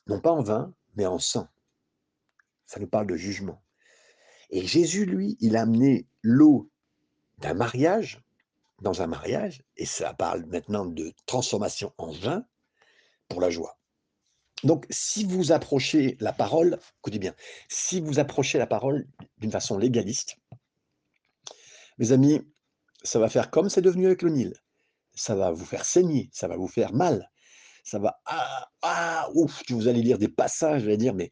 non 0.07 0.19
pas 0.19 0.31
en 0.31 0.41
vin, 0.41 0.73
mais 0.95 1.05
en 1.05 1.19
sang. 1.19 1.47
Ça 2.65 2.79
nous 2.79 2.87
parle 2.87 3.07
de 3.07 3.15
jugement 3.15 3.63
et 4.53 4.67
Jésus, 4.67 5.05
lui, 5.05 5.35
il 5.39 5.57
a 5.57 5.61
amené 5.61 6.05
l'eau 6.21 6.69
d'un 7.39 7.55
mariage, 7.55 8.21
dans 8.83 9.01
un 9.01 9.07
mariage 9.07 9.63
et 9.77 9.85
ça 9.87 10.13
parle 10.13 10.45
maintenant 10.45 10.85
de 10.85 11.11
transformation 11.25 11.91
en 11.97 12.11
vin 12.11 12.45
pour 13.29 13.41
la 13.41 13.49
joie. 13.49 13.79
Donc 14.63 14.85
si 14.91 15.23
vous 15.25 15.51
approchez 15.51 16.17
la 16.19 16.33
parole, 16.33 16.79
écoutez 16.99 17.17
bien, 17.17 17.33
si 17.67 17.99
vous 17.99 18.19
approchez 18.19 18.59
la 18.59 18.67
parole 18.67 19.07
d'une 19.39 19.49
façon 19.49 19.79
légaliste 19.79 20.37
mes 21.99 22.11
amis, 22.13 22.41
ça 23.03 23.19
va 23.19 23.29
faire 23.29 23.51
comme 23.51 23.69
c'est 23.69 23.81
devenu 23.81 24.07
avec 24.07 24.21
le 24.23 24.29
Nil. 24.31 24.53
Ça 25.15 25.35
va 25.35 25.51
vous 25.51 25.65
faire 25.65 25.85
saigner, 25.85 26.29
ça 26.33 26.47
va 26.47 26.57
vous 26.57 26.67
faire 26.69 26.93
mal, 26.93 27.29
ça 27.83 27.99
va 27.99 28.21
ah 28.27 28.69
ah 28.83 29.29
ouf, 29.35 29.63
vous 29.69 29.87
allez 29.89 30.01
lire 30.03 30.17
des 30.19 30.29
passages, 30.29 30.83
vous 30.83 30.89
allez 30.89 30.97
dire: 30.97 31.13
«Mais 31.15 31.31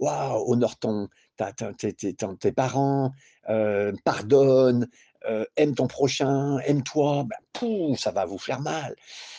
waouh, 0.00 0.44
honore 0.52 0.78
ton 0.78 1.08
ta 1.36 1.52
ta 1.52 1.72
tes 1.74 1.94
tes 1.94 2.52
parents, 2.52 3.12
heu, 3.50 3.94
pardonne, 4.04 4.88
heu, 5.28 5.46
aime 5.56 5.74
ton 5.76 5.86
prochain, 5.88 6.58
aime-toi», 6.66 7.24
bah 7.28 7.36
pouh, 7.54 7.96
ça 7.98 8.12
va 8.12 8.26
vous 8.26 8.38
faire 8.38 8.60
mal. 8.62 8.96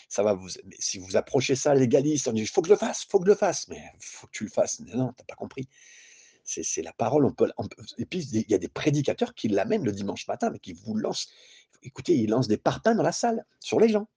Ça 0.09 0.23
va 0.23 0.33
vous 0.35 0.49
si 0.79 0.99
vous 0.99 1.17
approchez 1.17 1.55
ça 1.55 1.75
légaliste, 1.75 2.27
on 2.29 2.33
dit: 2.33 2.41
«Il 2.43 2.47
faut 2.49 2.61
que 2.63 2.69
je 2.69 2.73
le 2.73 2.79
fasse, 2.79 3.03
il 3.05 3.09
faut 3.11 3.19
que 3.19 3.25
je 3.27 3.31
le 3.31 3.37
fasse», 3.37 3.67
mais 3.69 3.81
faut 4.01 4.27
que 4.27 4.33
tu 4.33 4.45
le 4.45 4.51
fasses, 4.51 4.79
mais 4.81 4.93
non, 4.95 5.13
tu 5.13 5.21
as 5.23 5.25
pas 5.25 5.35
compris. 5.35 5.67
C'est 6.45 6.83
la 6.83 6.93
parole, 6.93 7.25
on 7.25 7.33
peut 7.33 7.51
et 7.97 8.05
puis 8.05 8.19
il 8.19 8.49
y 8.49 8.53
a 8.53 8.59
des 8.59 8.67
prédicateurs 8.67 9.33
qui 9.33 9.47
l'amènent 9.47 9.83
le 9.83 9.91
dimanche 9.91 10.27
matin, 10.27 10.51
mais 10.51 10.59
qui 10.59 10.73
vous 10.73 10.95
lancent 10.95 11.27
écoutez, 11.85 12.15
ils 12.15 12.29
lancent 12.29 12.47
des 12.47 12.57
parpaings 12.57 12.95
dans 12.95 13.03
la 13.03 13.11
salle, 13.11 13.45
sur 13.59 13.79
les 13.79 13.89
gens. 13.89 14.07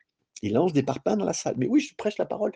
Ils 0.42 0.52
lancent 0.52 0.72
des 0.72 0.82
parpaings 0.82 1.16
dans 1.16 1.24
la 1.24 1.32
salle. 1.32 1.54
Mais 1.58 1.66
oui, 1.66 1.80
je 1.80 1.94
prêche 1.94 2.18
la 2.18 2.26
parole 2.26 2.52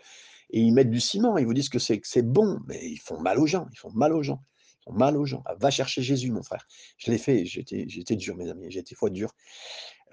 et 0.49 0.59
ils 0.59 0.73
mettent 0.73 0.89
du 0.89 0.99
ciment, 0.99 1.37
ils 1.37 1.45
vous 1.45 1.53
disent 1.53 1.69
que 1.69 1.79
c'est 1.79 2.21
bon, 2.21 2.59
mais 2.67 2.79
ils 2.85 2.99
font 2.99 3.19
mal 3.19 3.39
aux 3.39 3.47
gens, 3.47 3.67
ils 3.71 3.77
font 3.77 3.91
mal 3.91 4.13
aux 4.13 4.23
gens, 4.23 4.43
ils 4.65 4.83
font 4.91 4.93
mal 4.93 5.17
aux 5.17 5.25
gens. 5.25 5.43
Va 5.57 5.71
chercher 5.71 6.01
Jésus 6.01 6.31
mon 6.31 6.43
frère. 6.43 6.67
Je 6.97 7.11
l'ai 7.11 7.17
fait, 7.17 7.41
été 7.41 8.15
dur 8.15 8.35
mes 8.35 8.49
amis, 8.49 8.77
été 8.77 8.95
fois 8.95 9.09
dur, 9.09 9.33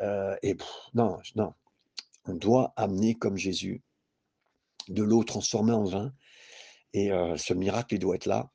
heu 0.01 0.37
et 0.43 0.57
non, 0.95 1.19
non, 1.37 1.53
on 2.25 2.35
doit 2.35 2.73
amener 2.77 3.15
comme 3.15 3.37
Jésus 3.37 3.83
de 4.89 5.03
l'eau 5.03 5.25
transformée 5.25 5.73
en 5.73 5.85
vin 5.85 6.13
et 6.93 7.13
heu, 7.13 7.37
ce 7.37 7.55
miracle, 7.55 7.95
il 7.95 7.99
doit 7.99 8.17
être 8.17 8.27
là 8.27 8.51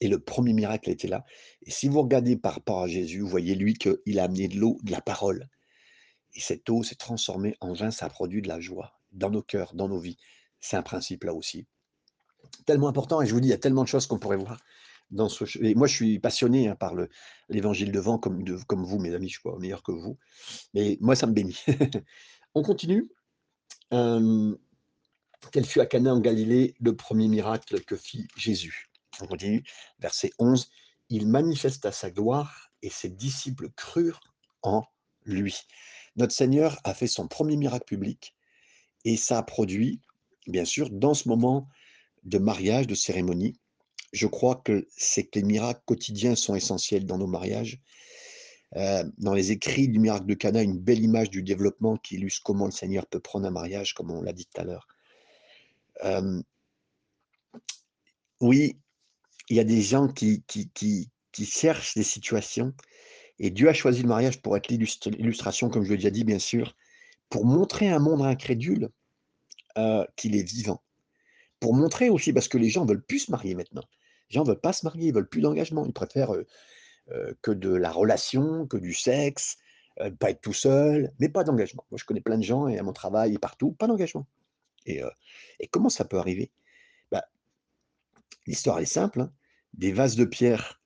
et 0.00 0.08
le 0.08 0.18
1er 0.18 0.52
miracle 0.52 0.90
était 0.90 1.08
là 1.08 1.24
et 1.62 1.70
si 1.70 1.88
vous 1.88 2.02
regardez 2.02 2.36
par 2.36 2.54
rapport 2.54 2.82
à 2.82 2.88
Jésus, 2.88 3.20
vous 3.20 3.28
voyez 3.28 3.54
lui 3.54 3.74
qu'il 3.74 4.18
a 4.18 4.24
amené 4.24 4.48
de 4.48 4.58
l'eau, 4.58 4.78
de 4.82 4.90
la 4.90 5.00
parole 5.00 5.48
et 6.34 6.40
cette 6.40 6.68
eau 6.70 6.82
s'est 6.82 6.94
transformée 6.94 7.56
en 7.60 7.72
vin, 7.72 7.90
ça 7.90 8.06
a 8.06 8.10
produit 8.10 8.42
de 8.42 8.48
la 8.48 8.60
joie 8.60 9.00
dans 9.12 9.30
nos 9.30 9.42
cœurs, 9.42 9.74
dans 9.74 9.88
nos 9.88 9.98
vies. 9.98 10.16
C'est 10.60 10.76
un 10.76 10.82
principe 10.82 11.24
là 11.24 11.34
aussi. 11.34 11.66
Tellement 12.66 12.88
important 12.88 13.20
et 13.20 13.26
je 13.26 13.34
vous 13.34 13.40
dis, 13.40 13.48
il 13.48 13.50
y 13.50 13.54
a 13.54 13.58
tellement 13.58 13.82
de 13.82 13.88
choses 13.88 14.06
qu'on 14.06 14.18
pourrait 14.18 14.36
voir 14.36 14.58
dans 15.10 15.28
ce 15.28 15.44
et 15.64 15.74
moi 15.74 15.86
je 15.86 15.94
suis 15.94 16.18
passionné, 16.18 16.68
hein, 16.68 16.76
par 16.76 16.94
le 16.94 17.08
l'évangile 17.48 17.90
de 17.92 17.98
vent 17.98 18.18
comme 18.18 18.44
vous 18.84 18.98
mes 18.98 19.14
amis, 19.14 19.28
je 19.28 19.34
suis 19.34 19.42
pas 19.42 19.56
meilleur 19.58 19.82
que 19.82 19.92
vous, 19.92 20.18
mais 20.74 20.96
moi 21.00 21.16
ça 21.16 21.26
me 21.26 21.32
bénit. 21.32 21.58
On 22.54 22.62
continue. 22.62 23.10
Tel 23.90 25.64
fut 25.64 25.80
à 25.80 25.86
Cana 25.86 26.14
en 26.14 26.20
Galilée 26.20 26.74
le 26.80 26.92
1er 26.92 27.28
miracle 27.28 27.80
que 27.80 27.96
fit 27.96 28.28
Jésus. 28.36 28.89
On 29.20 29.26
continue, 29.26 29.64
verset 29.98 30.30
11: 30.38 30.70
«Il 31.08 31.26
manifesta 31.26 31.92
sa 31.92 32.10
gloire 32.10 32.70
et 32.82 32.90
ses 32.90 33.08
disciples 33.08 33.70
crurent 33.70 34.20
en 34.62 34.82
lui». 35.24 35.56
Notre 36.16 36.32
Seigneur 36.32 36.78
a 36.84 36.94
fait 36.94 37.06
son 37.06 37.26
1er 37.26 37.56
miracle 37.56 37.84
public 37.86 38.34
et 39.04 39.16
ça 39.16 39.38
a 39.38 39.42
produit, 39.42 40.00
bien 40.46 40.64
sûr, 40.64 40.90
dans 40.90 41.14
ce 41.14 41.28
moment 41.28 41.68
de 42.24 42.38
mariage, 42.38 42.86
de 42.86 42.94
cérémonie, 42.94 43.58
je 44.12 44.26
crois 44.26 44.56
que 44.56 44.86
c'est 44.96 45.24
que 45.24 45.38
les 45.38 45.44
miracles 45.44 45.82
quotidiens 45.86 46.34
sont 46.34 46.54
essentiels 46.54 47.06
dans 47.06 47.18
nos 47.18 47.26
mariages. 47.26 47.80
Heu, 48.76 49.12
dans 49.18 49.34
les 49.34 49.50
écrits 49.52 49.88
du 49.88 49.98
miracle 49.98 50.26
de 50.26 50.34
Cana, 50.34 50.62
une 50.62 50.78
belle 50.78 51.02
image 51.02 51.30
du 51.30 51.42
développement 51.42 51.96
qui 51.96 52.16
illustre 52.16 52.42
comment 52.44 52.66
le 52.66 52.72
Seigneur 52.72 53.06
peut 53.06 53.20
prendre 53.20 53.46
un 53.46 53.50
mariage, 53.50 53.94
comme 53.94 54.10
on 54.10 54.22
l'a 54.22 54.32
dit 54.32 54.46
tout 54.46 54.60
à 54.60 54.64
l'heure. 54.64 54.86
Hem 56.02 56.42
oui, 58.40 58.78
il 59.50 59.56
y 59.56 59.60
a 59.60 59.64
des 59.64 59.82
gens 59.82 60.08
qui 60.08 60.44
qui 60.48 60.70
qui 61.32 61.46
cherchent 61.46 61.94
des 61.96 62.04
situations 62.04 62.74
et 63.40 63.50
Dieu 63.50 63.68
a 63.70 63.74
choisi 63.74 64.02
le 64.02 64.08
mariage 64.08 64.42
pour 64.42 64.56
être 64.56 64.68
l'illust 64.68 65.06
l'illustration, 65.08 65.70
comme 65.70 65.84
je 65.84 65.90
l'ai 65.90 65.96
déjà 65.98 66.10
dit 66.10 66.24
bien 66.24 66.38
sûr, 66.40 66.76
pour 67.30 67.46
montrer 67.46 67.90
à 67.90 67.96
un 67.96 68.00
monde 68.00 68.22
incrédule, 68.22 68.90
heu, 69.78 70.06
qu'il 70.16 70.36
est 70.36 70.42
vivant. 70.48 70.82
Pour 71.60 71.74
montrer 71.74 72.10
aussi 72.10 72.32
parce 72.32 72.48
que 72.48 72.58
les 72.58 72.70
gens 72.70 72.84
veulent 72.86 73.04
plus 73.04 73.20
se 73.20 73.30
marier 73.32 73.54
maintenant. 73.54 73.84
Les 74.30 74.34
gens 74.36 74.44
veulent 74.44 74.60
pas 74.60 74.72
se 74.74 74.86
marier, 74.86 75.08
ils 75.08 75.14
veulent 75.14 75.28
plus 75.28 75.42
d'engagement. 75.42 75.86
Ils 75.86 75.92
préfèrent, 75.92 76.34
heu 76.34 76.46
heu, 77.12 77.38
que 77.42 77.52
de 77.52 77.70
la 77.74 77.92
relation, 77.92 78.66
que 78.68 78.78
du 78.78 78.94
sexe, 78.94 79.58
pas 80.20 80.30
être 80.30 80.40
tout 80.42 80.54
seul, 80.54 81.12
mais 81.20 81.28
pas 81.30 81.44
d'engagement. 81.44 81.84
Moi 81.90 81.98
je 81.98 82.04
connais 82.06 82.20
plein 82.22 82.38
de 82.38 82.44
gens 82.44 82.68
et 82.68 82.78
à 82.78 82.82
mon 82.84 82.92
travail 82.94 83.34
et 83.34 83.38
partout, 83.38 83.72
pas 83.72 83.86
d'engagement 83.88 84.26
et 84.86 85.02
et 85.60 85.68
comment 85.68 85.90
ça 85.90 86.04
peut 86.06 86.18
arriver? 86.18 86.52
Bah 87.12 87.24
l'histoire 88.46 88.78
est 88.80 88.84
simple, 88.86 89.20
hein, 89.22 89.32
des 89.74 89.92
vases 89.92 90.16
de 90.16 90.24
pierre 90.24 90.80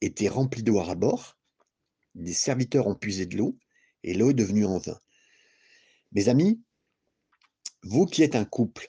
étaient 0.00 0.28
remplis 0.28 0.62
d'eau 0.62 0.78
à 0.78 0.84
ras-bord, 0.84 1.38
des 2.14 2.34
serviteurs 2.34 2.86
ont 2.86 2.94
puisé 2.94 3.26
de 3.26 3.36
l'eau 3.36 3.58
et 4.02 4.14
l'eau 4.14 4.30
est 4.30 4.34
devenue 4.34 4.66
en 4.66 4.78
vin. 4.78 4.98
Mes 6.12 6.28
amis 6.28 6.62
vous 7.82 8.06
qui 8.06 8.22
êtes 8.22 8.34
un 8.34 8.46
couple, 8.46 8.88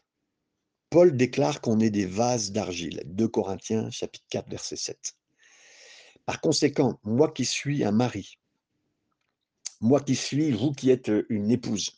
Paul 0.89 1.17
déclare 1.17 1.59
qu'on 1.59 1.81
est 1.81 1.89
des 1.89 2.05
vases 2.05 2.53
d'argile. 2.53 3.01
2 3.05 3.27
Corinthiens 3.27 3.89
chapitre 3.89 4.25
4 4.29 4.49
verset 4.49 4.77
7. 4.77 5.15
Par 6.25 6.39
conséquent, 6.39 6.99
moi 7.03 7.29
qui 7.31 7.43
suis 7.43 7.83
un 7.83 7.91
mari 7.91 8.39
moi 9.81 10.01
qui 10.01 10.15
suis 10.15 10.51
vous 10.51 10.71
qui 10.71 10.89
êtes, 10.89 11.09
heu, 11.09 11.25
une 11.29 11.51
épouse, 11.51 11.91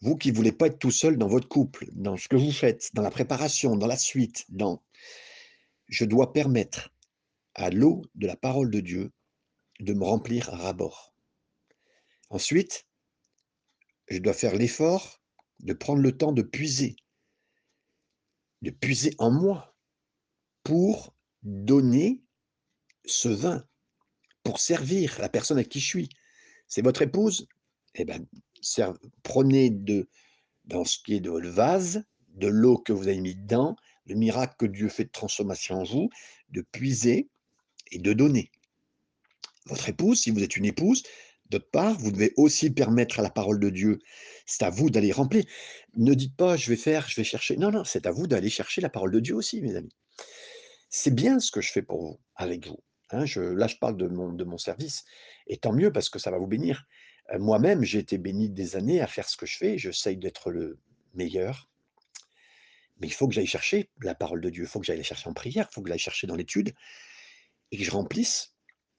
vous 0.00 0.16
qui 0.16 0.30
voulez 0.30 0.52
pas 0.52 0.66
être 0.66 0.78
tout 0.78 0.90
seul 0.90 1.16
dans 1.16 1.28
votre 1.28 1.48
couple, 1.48 1.88
dans 1.92 2.16
ce 2.16 2.28
que 2.28 2.36
vous 2.36 2.52
faites, 2.52 2.90
dans 2.94 3.02
la 3.02 3.10
préparation, 3.10 3.76
dans 3.76 3.86
la 3.86 3.96
suite, 3.96 4.44
dans 4.48 4.82
je 5.88 6.04
dois 6.04 6.32
permettre 6.32 6.90
à 7.54 7.70
l'eau 7.70 8.02
de 8.14 8.26
la 8.26 8.36
parole 8.36 8.70
de 8.70 8.80
Dieu 8.80 9.12
de 9.80 9.92
me 9.94 10.04
remplir 10.04 10.48
à 10.50 10.56
ras-bord. 10.56 11.14
Ensuite 12.30 12.86
je 14.08 14.18
dois 14.18 14.34
faire 14.34 14.54
l'effort 14.54 15.20
de 15.60 15.72
prendre 15.72 16.00
le 16.00 16.16
temps 16.16 16.32
de 16.32 16.42
puiser 16.42 16.96
de 18.62 18.70
puiser 18.70 19.14
en 19.18 19.30
moi 19.30 19.74
pour 20.64 21.14
donner 21.42 22.22
ce 23.04 23.28
vin, 23.28 23.64
pour 24.42 24.60
servir 24.60 25.18
la 25.20 25.28
personne 25.28 25.58
à 25.58 25.64
qui 25.64 25.80
je 25.80 25.86
suis. 25.86 26.08
C'est 26.66 26.82
votre 26.82 27.02
épouse? 27.02 27.46
Eh 27.94 28.04
bien, 28.04 28.20
prenez 29.22 29.70
dans 30.64 30.84
ce 30.84 30.98
qui 30.98 31.14
est 31.14 31.20
de 31.20 31.30
le 31.30 31.48
vase, 31.48 32.04
de 32.28 32.48
l'eau 32.48 32.78
que 32.78 32.92
vous 32.92 33.08
avez 33.08 33.20
mis 33.20 33.34
dedans, 33.34 33.76
le 34.08 34.14
miracle 34.14 34.54
que 34.58 34.66
Dieu 34.66 34.88
fait 34.88 35.04
de 35.04 35.10
transformation 35.10 35.76
en 35.76 35.84
vous, 35.84 36.10
de 36.50 36.62
puiser 36.62 37.28
et 37.90 37.98
de 37.98 38.12
donner. 38.12 38.50
Votre 39.66 39.88
épouse, 39.88 40.20
si 40.22 40.30
vous 40.30 40.42
êtes 40.42 40.56
une 40.56 40.64
épouse, 40.64 41.02
d'autre 41.50 41.70
part, 41.70 41.98
vous 41.98 42.10
devez 42.10 42.32
aussi 42.36 42.70
permettre 42.70 43.20
à 43.20 43.22
la 43.22 43.30
parole 43.30 43.60
de 43.60 43.70
Dieu, 43.70 43.98
c'est 44.46 44.64
à 44.64 44.70
vous 44.70 44.90
d'aller 44.90 45.12
remplir. 45.12 45.44
Ne 45.96 46.14
dites 46.14 46.36
pas, 46.36 46.56
je 46.56 46.70
vais 46.70 46.76
faire, 46.76 47.08
je 47.08 47.16
vais 47.16 47.24
chercher. 47.24 47.56
Non, 47.56 47.70
non, 47.70 47.84
c'est 47.84 48.06
à 48.06 48.10
vous 48.10 48.26
d'aller 48.26 48.50
chercher 48.50 48.80
la 48.80 48.88
parole 48.88 49.10
de 49.10 49.20
Dieu 49.20 49.34
aussi, 49.34 49.60
mes 49.60 49.76
amis. 49.76 49.94
C'est 50.88 51.14
bien 51.14 51.38
ce 51.38 51.50
que 51.50 51.60
je 51.60 51.70
fais 51.70 51.82
pour 51.82 52.00
vous, 52.00 52.20
avec 52.34 52.66
vous. 52.66 52.78
Hein. 53.10 53.24
là, 53.36 53.66
je 53.66 53.76
parle 53.76 53.96
de 53.96 54.06
mon, 54.06 54.32
de 54.32 54.44
mon 54.44 54.58
service. 54.58 55.04
Et 55.46 55.58
tant 55.58 55.72
mieux 55.72 55.92
parce 55.92 56.08
que 56.08 56.18
ça 56.18 56.30
va 56.30 56.38
vous 56.38 56.46
bénir. 56.46 56.86
Euh, 57.32 57.38
moi-même, 57.38 57.84
j'ai 57.84 57.98
été 57.98 58.18
béni 58.18 58.48
des 58.50 58.76
années 58.76 59.00
à 59.00 59.06
faire 59.06 59.28
ce 59.28 59.36
que 59.36 59.46
je 59.46 59.56
fais. 59.56 59.78
J'essaye 59.78 60.16
d'être 60.16 60.50
le 60.50 60.78
meilleur. 61.14 61.68
Mais 63.00 63.06
il 63.06 63.12
faut 63.12 63.28
que 63.28 63.34
j'aille 63.34 63.46
chercher 63.46 63.90
la 64.02 64.14
parole 64.14 64.40
de 64.40 64.50
Dieu. 64.50 64.64
Il 64.64 64.68
faut 64.68 64.80
que 64.80 64.86
j'aille 64.86 64.98
la 64.98 65.04
chercher 65.04 65.28
en 65.28 65.34
prière. 65.34 65.68
Il 65.70 65.74
faut 65.74 65.82
que 65.82 65.88
j'aille 65.88 65.98
chercher 65.98 66.26
dans 66.26 66.36
l'étude. 66.36 66.74
Et 67.70 67.78
que 67.78 67.84
je 67.84 67.90
remplisse 67.90 68.54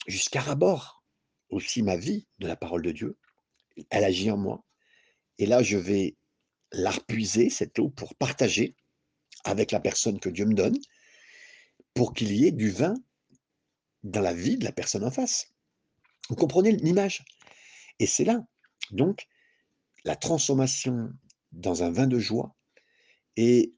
jusqu'à 0.08 0.42
rabord 0.42 1.04
aussi 1.50 1.84
ma 1.84 1.98
vie 1.98 2.28
de 2.40 2.48
la 2.48 2.56
parole 2.56 2.82
de 2.82 2.92
Dieu. 2.92 3.18
Elle 3.90 4.04
agit 4.04 4.32
en 4.32 4.38
moi. 4.38 4.64
Et 5.38 5.46
là, 5.46 5.64
je 5.64 5.78
vais 5.78 6.18
la 6.72 6.92
repuiser, 6.92 7.50
cette 7.50 7.80
eau, 7.80 7.90
pour 7.90 8.16
partager 8.16 8.76
avec 9.44 9.72
la 9.72 9.80
personne 9.80 10.20
que 10.20 10.30
Dieu 10.30 10.46
me 10.46 10.54
donne, 10.54 10.78
pour 11.94 12.14
qu'il 12.14 12.32
y 12.34 12.46
ait 12.46 12.52
du 12.52 12.70
vin 12.70 12.94
dans 14.04 14.22
la 14.22 14.34
vie 14.34 14.58
de 14.58 14.66
la 14.66 14.72
personne 14.72 15.04
en 15.04 15.12
face. 15.12 15.52
Vous 16.30 16.36
comprenez 16.36 16.72
l'image? 16.72 17.26
Et 18.00 18.06
c'est 18.06 18.24
là, 18.24 18.46
donc, 18.92 19.28
la 20.04 20.16
transformation 20.16 21.12
dans 21.52 21.84
un 21.84 21.92
vin 21.92 22.08
de 22.08 22.20
joie. 22.20 22.56
Et 23.36 23.74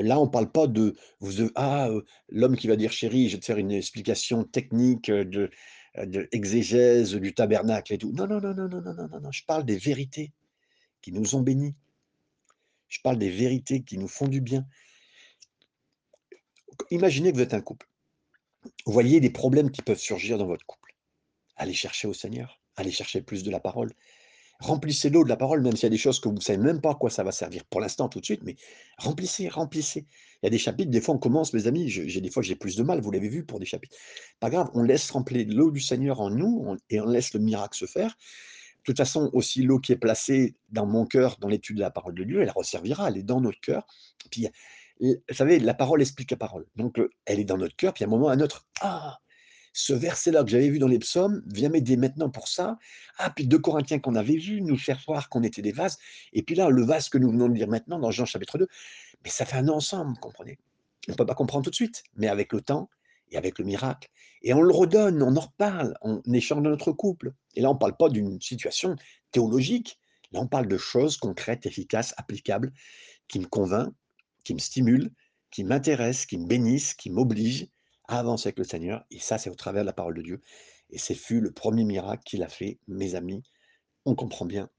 là, 0.00 0.18
on 0.20 0.26
ne 0.26 0.30
parle 0.30 0.50
pas 0.50 0.66
de, 0.66 0.94
vous, 1.20 1.48
ah, 1.54 1.88
l'homme 2.28 2.56
qui 2.56 2.68
va 2.68 2.76
dire 2.76 2.92
chérie, 2.92 3.28
je 3.28 3.36
vais 3.36 3.40
te 3.40 3.44
faire 3.44 3.58
une 3.58 3.72
explication 3.72 4.44
technique 4.44 5.10
de, 5.10 5.50
de 5.96 6.28
exégèse 6.32 7.14
du 7.14 7.34
tabernacle 7.34 7.92
et 7.92 7.98
tout. 7.98 8.12
Non, 8.12 8.26
non, 8.26 8.40
non, 8.40 8.54
non, 8.54 8.68
non, 8.68 8.82
non, 8.82 8.94
non, 8.94 9.08
non, 9.08 9.20
non. 9.20 9.32
Je 9.32 9.44
parle 9.44 9.64
des 9.64 9.76
vérités 9.76 10.32
qui 11.02 11.12
nous 11.12 11.34
ont 11.34 11.40
bénis. 11.40 11.74
Je 12.88 13.00
parle 13.02 13.18
des 13.18 13.30
vérités 13.30 13.82
qui 13.82 13.98
nous 13.98 14.08
font 14.08 14.28
du 14.28 14.40
bien. 14.40 14.66
Imaginez 16.90 17.32
que 17.32 17.36
vous 17.36 17.42
êtes 17.42 17.54
un 17.54 17.60
couple. 17.60 17.88
Vous 18.84 18.92
voyez 18.92 19.20
des 19.20 19.30
problèmes 19.30 19.70
qui 19.70 19.82
peuvent 19.82 19.98
surgir 19.98 20.38
dans 20.38 20.46
votre 20.46 20.66
couple. 20.66 20.94
Allez 21.56 21.72
chercher 21.72 22.08
au 22.08 22.12
Seigneur, 22.12 22.60
allez 22.76 22.90
chercher 22.90 23.22
plus 23.22 23.42
de 23.42 23.50
la 23.50 23.60
parole. 23.60 23.92
Remplissez 24.60 25.10
l'eau 25.10 25.22
de 25.24 25.28
la 25.28 25.36
parole, 25.36 25.60
même 25.62 25.74
s'il 25.74 25.84
y 25.84 25.86
a 25.86 25.90
des 25.90 25.98
choses 25.98 26.18
que 26.18 26.28
vous 26.28 26.34
ne 26.34 26.40
savez 26.40 26.58
même 26.58 26.80
pas 26.80 26.92
à 26.92 26.94
quoi 26.94 27.10
ça 27.10 27.22
va 27.22 27.32
servir 27.32 27.64
pour 27.66 27.80
l'instant, 27.80 28.08
tout 28.08 28.20
de 28.20 28.24
suite, 28.24 28.42
mais 28.42 28.56
remplissez, 28.98 29.48
remplissez. 29.48 30.06
Il 30.42 30.46
y 30.46 30.48
a 30.48 30.50
des 30.50 30.58
chapitres, 30.58 30.90
des 30.90 31.00
fois 31.00 31.14
on 31.14 31.18
commence, 31.18 31.52
mes 31.52 31.66
amis, 31.66 31.88
j'ai 31.88 32.20
des 32.20 32.30
fois 32.30 32.42
j'ai 32.42 32.56
plus 32.56 32.76
de 32.76 32.82
mal, 32.82 33.00
vous 33.00 33.10
l'avez 33.10 33.28
vu 33.28 33.44
pour 33.44 33.58
des 33.58 33.66
chapitres. 33.66 33.96
Pas 34.40 34.50
grave, 34.50 34.70
on 34.74 34.82
laisse 34.82 35.10
remplir 35.10 35.46
l'eau 35.48 35.70
du 35.70 35.80
Seigneur 35.80 36.20
en 36.20 36.30
nous 36.30 36.76
et 36.90 37.00
on 37.00 37.06
laisse 37.06 37.34
le 37.34 37.40
miracle 37.40 37.76
se 37.76 37.86
faire. 37.86 38.10
De 38.10 38.92
toute 38.92 38.98
façon, 38.98 39.30
aussi 39.32 39.62
l'eau 39.62 39.80
qui 39.80 39.92
est 39.92 39.96
placée 39.96 40.54
dans 40.70 40.86
mon 40.86 41.06
cœur, 41.06 41.36
dans 41.40 41.48
l'étude 41.48 41.76
de 41.76 41.80
la 41.80 41.90
parole 41.90 42.14
de 42.14 42.22
Dieu, 42.24 42.40
elle 42.40 42.50
resservira, 42.50 43.08
elle 43.08 43.18
est 43.18 43.24
dans 43.24 43.40
notre 43.40 43.60
cœur. 43.60 43.84
Puis 44.30 44.48
vous 45.00 45.16
savez, 45.32 45.58
la 45.58 45.74
parole 45.74 46.00
explique 46.00 46.30
la 46.30 46.36
parole. 46.36 46.66
Donc, 46.76 47.00
elle 47.26 47.40
est 47.40 47.44
dans 47.44 47.58
notre 47.58 47.76
cœur, 47.76 47.92
puis 47.92 48.04
à 48.04 48.06
un 48.06 48.10
moment, 48.10 48.28
un 48.28 48.40
autre, 48.40 48.66
ah, 48.80 49.18
ce 49.76 49.92
verset-là 49.92 50.42
que 50.42 50.50
j'avais 50.50 50.68
vu 50.68 50.78
dans 50.78 50.88
les 50.88 50.98
psaumes 50.98 51.42
vient 51.46 51.68
m'aider 51.68 51.96
maintenant 51.96 52.30
pour 52.30 52.48
ça. 52.48 52.78
Ah, 53.18 53.30
puis 53.30 53.46
deux 53.46 53.58
Corinthiens 53.58 53.98
qu'on 53.98 54.14
avait 54.14 54.36
vu 54.36 54.62
nous 54.62 54.76
faire 54.76 55.00
voir 55.06 55.28
qu'on 55.28 55.42
était 55.42 55.62
des 55.62 55.72
vases. 55.72 55.98
Et 56.32 56.42
puis 56.42 56.54
là, 56.54 56.70
le 56.70 56.84
vase 56.84 57.08
que 57.08 57.18
nous 57.18 57.30
venons 57.30 57.48
de 57.48 57.54
lire 57.54 57.68
maintenant 57.68 57.98
dans 57.98 58.10
Jean 58.10 58.24
chapitre 58.24 58.58
2, 58.58 58.66
mais 59.24 59.30
ça 59.30 59.44
fait 59.44 59.58
un 59.58 59.68
ensemble, 59.68 60.18
comprenez? 60.18 60.58
On 61.08 61.12
ne 61.12 61.16
peut 61.16 61.26
pas 61.26 61.34
comprendre 61.34 61.64
tout 61.64 61.70
de 61.70 61.74
suite, 61.74 62.02
mais 62.16 62.28
avec 62.28 62.52
le 62.52 62.60
temps 62.60 62.88
et 63.30 63.36
avec 63.36 63.58
le 63.58 63.64
miracle. 63.64 64.08
Et 64.42 64.54
on 64.54 64.62
le 64.62 64.72
redonne, 64.72 65.22
on 65.22 65.36
en 65.36 65.40
reparle, 65.40 65.96
on 66.02 66.22
échange 66.32 66.62
dans 66.62 66.70
notre 66.70 66.92
couple. 66.92 67.32
Et 67.54 67.60
là, 67.60 67.70
on 67.70 67.74
ne 67.74 67.78
parle 67.78 67.96
pas 67.96 68.08
d'une 68.08 68.40
situation 68.40 68.96
théologique. 69.30 69.98
Là, 70.32 70.40
on 70.40 70.46
parle 70.46 70.68
de 70.68 70.78
choses 70.78 71.16
concrètes, 71.16 71.66
efficaces, 71.66 72.14
applicables, 72.16 72.72
qui 73.28 73.40
me 73.40 73.46
convainc 73.46 73.92
qui 74.46 74.54
me 74.54 74.60
stimule, 74.60 75.10
qui 75.50 75.64
m'intéresse, 75.64 76.24
qui 76.24 76.38
me 76.38 76.46
bénisse, 76.46 76.94
qui 76.94 77.10
m'oblige 77.10 77.64
à 77.64 77.66
avancer 78.08 78.48
avec 78.48 78.58
le 78.58 78.64
Seigneur. 78.64 79.04
Et 79.10 79.18
ça, 79.18 79.38
c'est 79.38 79.50
au 79.50 79.54
travers 79.54 79.82
de 79.82 79.86
la 79.86 79.92
parole 79.92 80.14
de 80.14 80.22
Dieu. 80.22 80.42
Et 80.90 80.98
c'est 80.98 81.14
fut 81.14 81.40
le 81.40 81.50
premier 81.50 81.84
miracle 81.84 82.22
qu'il 82.24 82.42
a 82.42 82.48
fait, 82.48 82.78
mes 82.86 83.14
amis. 83.14 83.42
On 84.04 84.14
comprend 84.14 84.44
bien. 84.44 84.70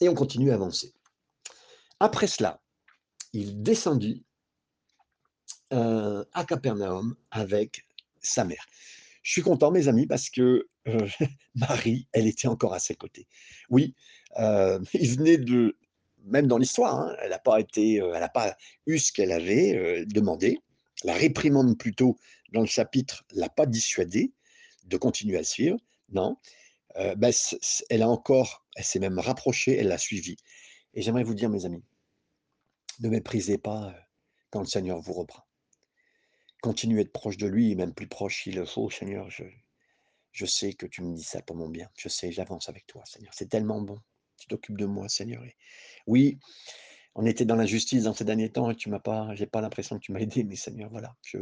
Et 0.00 0.08
on 0.08 0.14
continue 0.14 0.50
à 0.50 0.54
avancer. 0.54 0.92
Après 2.00 2.26
cela, 2.26 2.60
il 3.32 3.62
descendit 3.62 4.24
euh, 5.72 6.24
à 6.32 6.44
Capernaum 6.44 7.16
avec 7.30 7.86
sa 8.20 8.44
mère. 8.44 8.66
Je 9.22 9.32
suis 9.32 9.42
content, 9.42 9.70
mes 9.70 9.88
amis, 9.88 10.06
parce 10.06 10.28
que 10.28 10.68
euh, 10.88 11.08
Marie, 11.54 12.08
elle 12.12 12.26
était 12.26 12.48
encore 12.48 12.74
à 12.74 12.78
ses 12.78 12.94
côtés. 12.94 13.26
Oui, 13.70 13.94
euh, 14.38 14.80
il 14.94 15.16
venait 15.16 15.38
de 15.38 15.76
même 16.24 16.46
dans 16.46 16.58
l'histoire, 16.58 17.00
hein, 17.00 17.16
elle 17.20 17.30
n'a 17.30 17.38
pas 17.38 17.58
elle 17.60 18.10
n'a 18.10 18.28
pas 18.28 18.56
eu 18.86 18.98
ce 18.98 19.12
qu'elle 19.12 19.32
avait 19.32 20.04
demandé. 20.06 20.58
La 21.04 21.14
réprimande 21.14 21.76
plutôt 21.76 22.16
dans 22.52 22.60
le 22.60 22.66
chapitre 22.66 23.24
l'a 23.32 23.48
pas 23.48 23.66
dissuadée 23.66 24.32
de 24.84 24.96
continuer 24.96 25.38
à 25.38 25.44
suivre. 25.44 25.78
Non, 26.10 26.36
ben, 26.94 27.32
elle 27.88 28.02
a 28.02 28.08
encore, 28.08 28.66
elle 28.76 28.84
s'est 28.84 28.98
même 28.98 29.18
rapprochée, 29.18 29.76
elle 29.76 29.88
l'a 29.88 29.98
suivi. 29.98 30.36
Et 30.94 31.02
j'aimerais 31.02 31.24
vous 31.24 31.34
dire, 31.34 31.48
mes 31.48 31.64
amis, 31.64 31.82
ne 33.00 33.08
méprisez 33.08 33.58
pas 33.58 33.94
quand 34.50 34.60
le 34.60 34.66
Seigneur 34.66 35.00
vous 35.00 35.14
reprend. 35.14 35.44
Continuez 36.60 37.00
être 37.00 37.12
proche 37.12 37.38
de 37.38 37.46
lui, 37.46 37.74
même 37.74 37.94
plus 37.94 38.08
proche 38.08 38.42
s'il 38.42 38.56
le 38.56 38.66
faut, 38.66 38.90
Seigneur. 38.90 39.30
Je, 39.30 39.44
je 40.32 40.46
sais 40.46 40.74
que 40.74 40.86
tu 40.86 41.02
me 41.02 41.14
dis 41.14 41.24
ça 41.24 41.40
pour 41.42 41.56
mon 41.56 41.68
bien. 41.68 41.88
Je 41.96 42.08
sais, 42.08 42.30
j'avance 42.30 42.68
avec 42.68 42.86
toi, 42.86 43.02
Seigneur. 43.06 43.32
C'est 43.34 43.48
tellement 43.48 43.80
bon 43.80 43.98
tu 44.42 44.48
t'occupes 44.48 44.76
de 44.76 44.86
moi, 44.86 45.08
Seigneur. 45.08 45.42
oui, 46.06 46.38
on 47.14 47.26
était 47.26 47.44
dans 47.44 47.54
l'injustice 47.54 48.04
dans 48.04 48.14
ces 48.14 48.24
derniers 48.24 48.50
temps 48.50 48.70
et 48.70 48.74
tu 48.74 48.88
m'as 48.90 48.98
pas, 48.98 49.34
j'ai 49.34 49.46
pas 49.46 49.60
l'impression 49.60 49.96
que 49.98 50.04
tu 50.04 50.12
m'as 50.12 50.20
aidé, 50.20 50.42
mais 50.44 50.56
Seigneur, 50.56 50.90
voilà, 50.90 51.14
je 51.22 51.38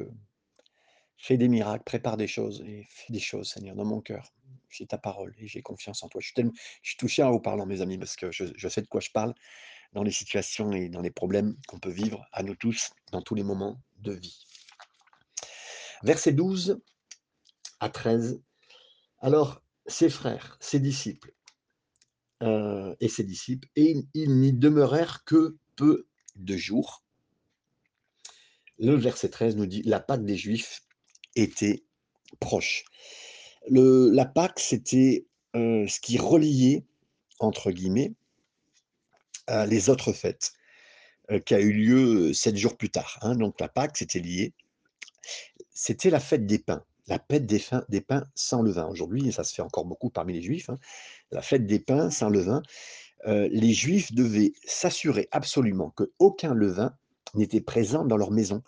fais 1.20 1.36
des 1.36 1.48
miracles, 1.48 1.84
prépare 1.84 2.16
des 2.16 2.26
choses 2.26 2.62
et 2.66 2.86
fais 2.88 3.12
des 3.12 3.20
choses, 3.20 3.50
Seigneur, 3.50 3.76
dans 3.76 3.84
mon 3.84 4.00
cœur. 4.00 4.32
J'ai 4.70 4.86
ta 4.86 4.96
parole 4.96 5.34
et 5.38 5.46
j'ai 5.46 5.60
confiance 5.60 6.02
en 6.02 6.08
toi. 6.08 6.20
Je 6.20 6.28
suis, 6.28 6.34
tellement, 6.34 6.52
je 6.82 6.90
suis 6.90 6.96
touché 6.96 7.22
en 7.22 7.30
vous 7.30 7.40
parlant, 7.40 7.66
mes 7.66 7.82
amis, 7.82 7.98
parce 7.98 8.16
que 8.16 8.30
je, 8.32 8.68
sais 8.68 8.80
de 8.80 8.86
quoi 8.86 9.00
je 9.00 9.10
parle 9.10 9.34
dans 9.92 10.02
les 10.02 10.12
situations 10.12 10.72
et 10.72 10.88
dans 10.88 11.02
les 11.02 11.10
problèmes 11.10 11.56
qu'on 11.68 11.78
peut 11.78 11.90
vivre 11.90 12.24
à 12.32 12.42
nous 12.42 12.54
tous 12.54 12.90
dans 13.12 13.20
tous 13.20 13.34
les 13.34 13.42
moments 13.42 13.82
de 13.98 14.12
vie. 14.12 14.46
Verset 16.02 16.32
12 16.32 16.80
à 17.80 17.90
13. 17.90 18.40
Alors, 19.18 19.62
ses 19.86 20.08
frères, 20.08 20.56
ses 20.58 20.80
disciples, 20.80 21.34
euh, 22.42 22.94
et 23.00 23.08
ses 23.08 23.24
disciples, 23.24 23.68
et 23.76 23.94
ils 24.14 24.40
n'y 24.40 24.54
demeurèrent 24.54 25.24
que 25.24 25.58
peu 25.76 26.06
de 26.36 26.56
jours. 26.56 27.04
Le 28.78 28.94
verset 28.94 29.28
13 29.28 29.56
nous 29.56 29.66
dit, 29.66 29.82
la 29.82 30.00
Pâque 30.00 30.24
des 30.24 30.38
Juifs 30.38 30.80
était 31.36 31.82
proche. 32.38 32.84
La 33.68 34.24
Pâque, 34.24 34.60
c'était 34.60 35.26
euh, 35.56 35.86
ce 35.86 36.00
qui 36.00 36.18
reliait, 36.18 36.84
entre 37.38 37.70
guillemets, 37.70 38.12
euh, 39.50 39.66
les 39.66 39.90
autres 39.90 40.12
fêtes, 40.12 40.52
qui 41.46 41.54
a 41.54 41.60
eu 41.60 41.72
lieu 41.72 42.32
sept 42.32 42.56
jours 42.56 42.76
plus 42.76 42.90
tard. 42.90 43.18
Hein. 43.22 43.36
donc 43.36 43.60
la 43.60 43.68
Pâque, 43.68 43.96
c'était 43.96 44.18
lié. 44.18 44.52
C'était 45.72 46.10
la 46.10 46.18
fête 46.18 46.44
des 46.44 46.58
pains 46.58 46.84
la 47.10 47.18
fête 47.18 47.44
des, 47.44 47.60
des 47.88 48.00
pains 48.00 48.24
sans 48.34 48.62
levain. 48.62 48.86
Aujourd'hui, 48.86 49.28
et 49.28 49.32
ça 49.32 49.44
se 49.44 49.52
fait 49.52 49.62
encore 49.62 49.84
beaucoup 49.84 50.10
parmi 50.10 50.32
les 50.32 50.42
juifs, 50.42 50.70
hein, 50.70 50.78
la 51.32 51.42
fête 51.42 51.66
des 51.66 51.80
pains 51.80 52.10
sans 52.10 52.30
levain. 52.30 52.62
Euh, 53.26 53.48
les 53.52 53.74
juifs 53.74 54.14
devaient 54.14 54.52
s'assurer 54.64 55.28
absolument 55.32 55.90
qu'aucun 55.90 56.54
levain 56.54 56.94
n'était 57.34 57.60
présent 57.60 58.04
dans 58.04 58.16
leur 58.16 58.30
maison. 58.30 58.62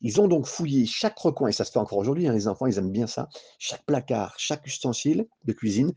Ils 0.00 0.20
ont 0.20 0.28
donc 0.28 0.46
fouillé 0.46 0.86
chaque 0.86 1.18
recoin, 1.18 1.48
et 1.48 1.52
ça 1.52 1.64
se 1.64 1.72
fait 1.72 1.78
encore 1.78 1.98
aujourd'hui, 1.98 2.28
hein, 2.28 2.32
les 2.32 2.46
enfants, 2.46 2.66
ils 2.66 2.78
aiment 2.78 2.92
bien 2.92 3.06
ça, 3.06 3.28
chaque 3.58 3.84
placard, 3.84 4.34
chaque 4.38 4.66
ustensile 4.66 5.26
de 5.44 5.52
cuisine, 5.52 5.92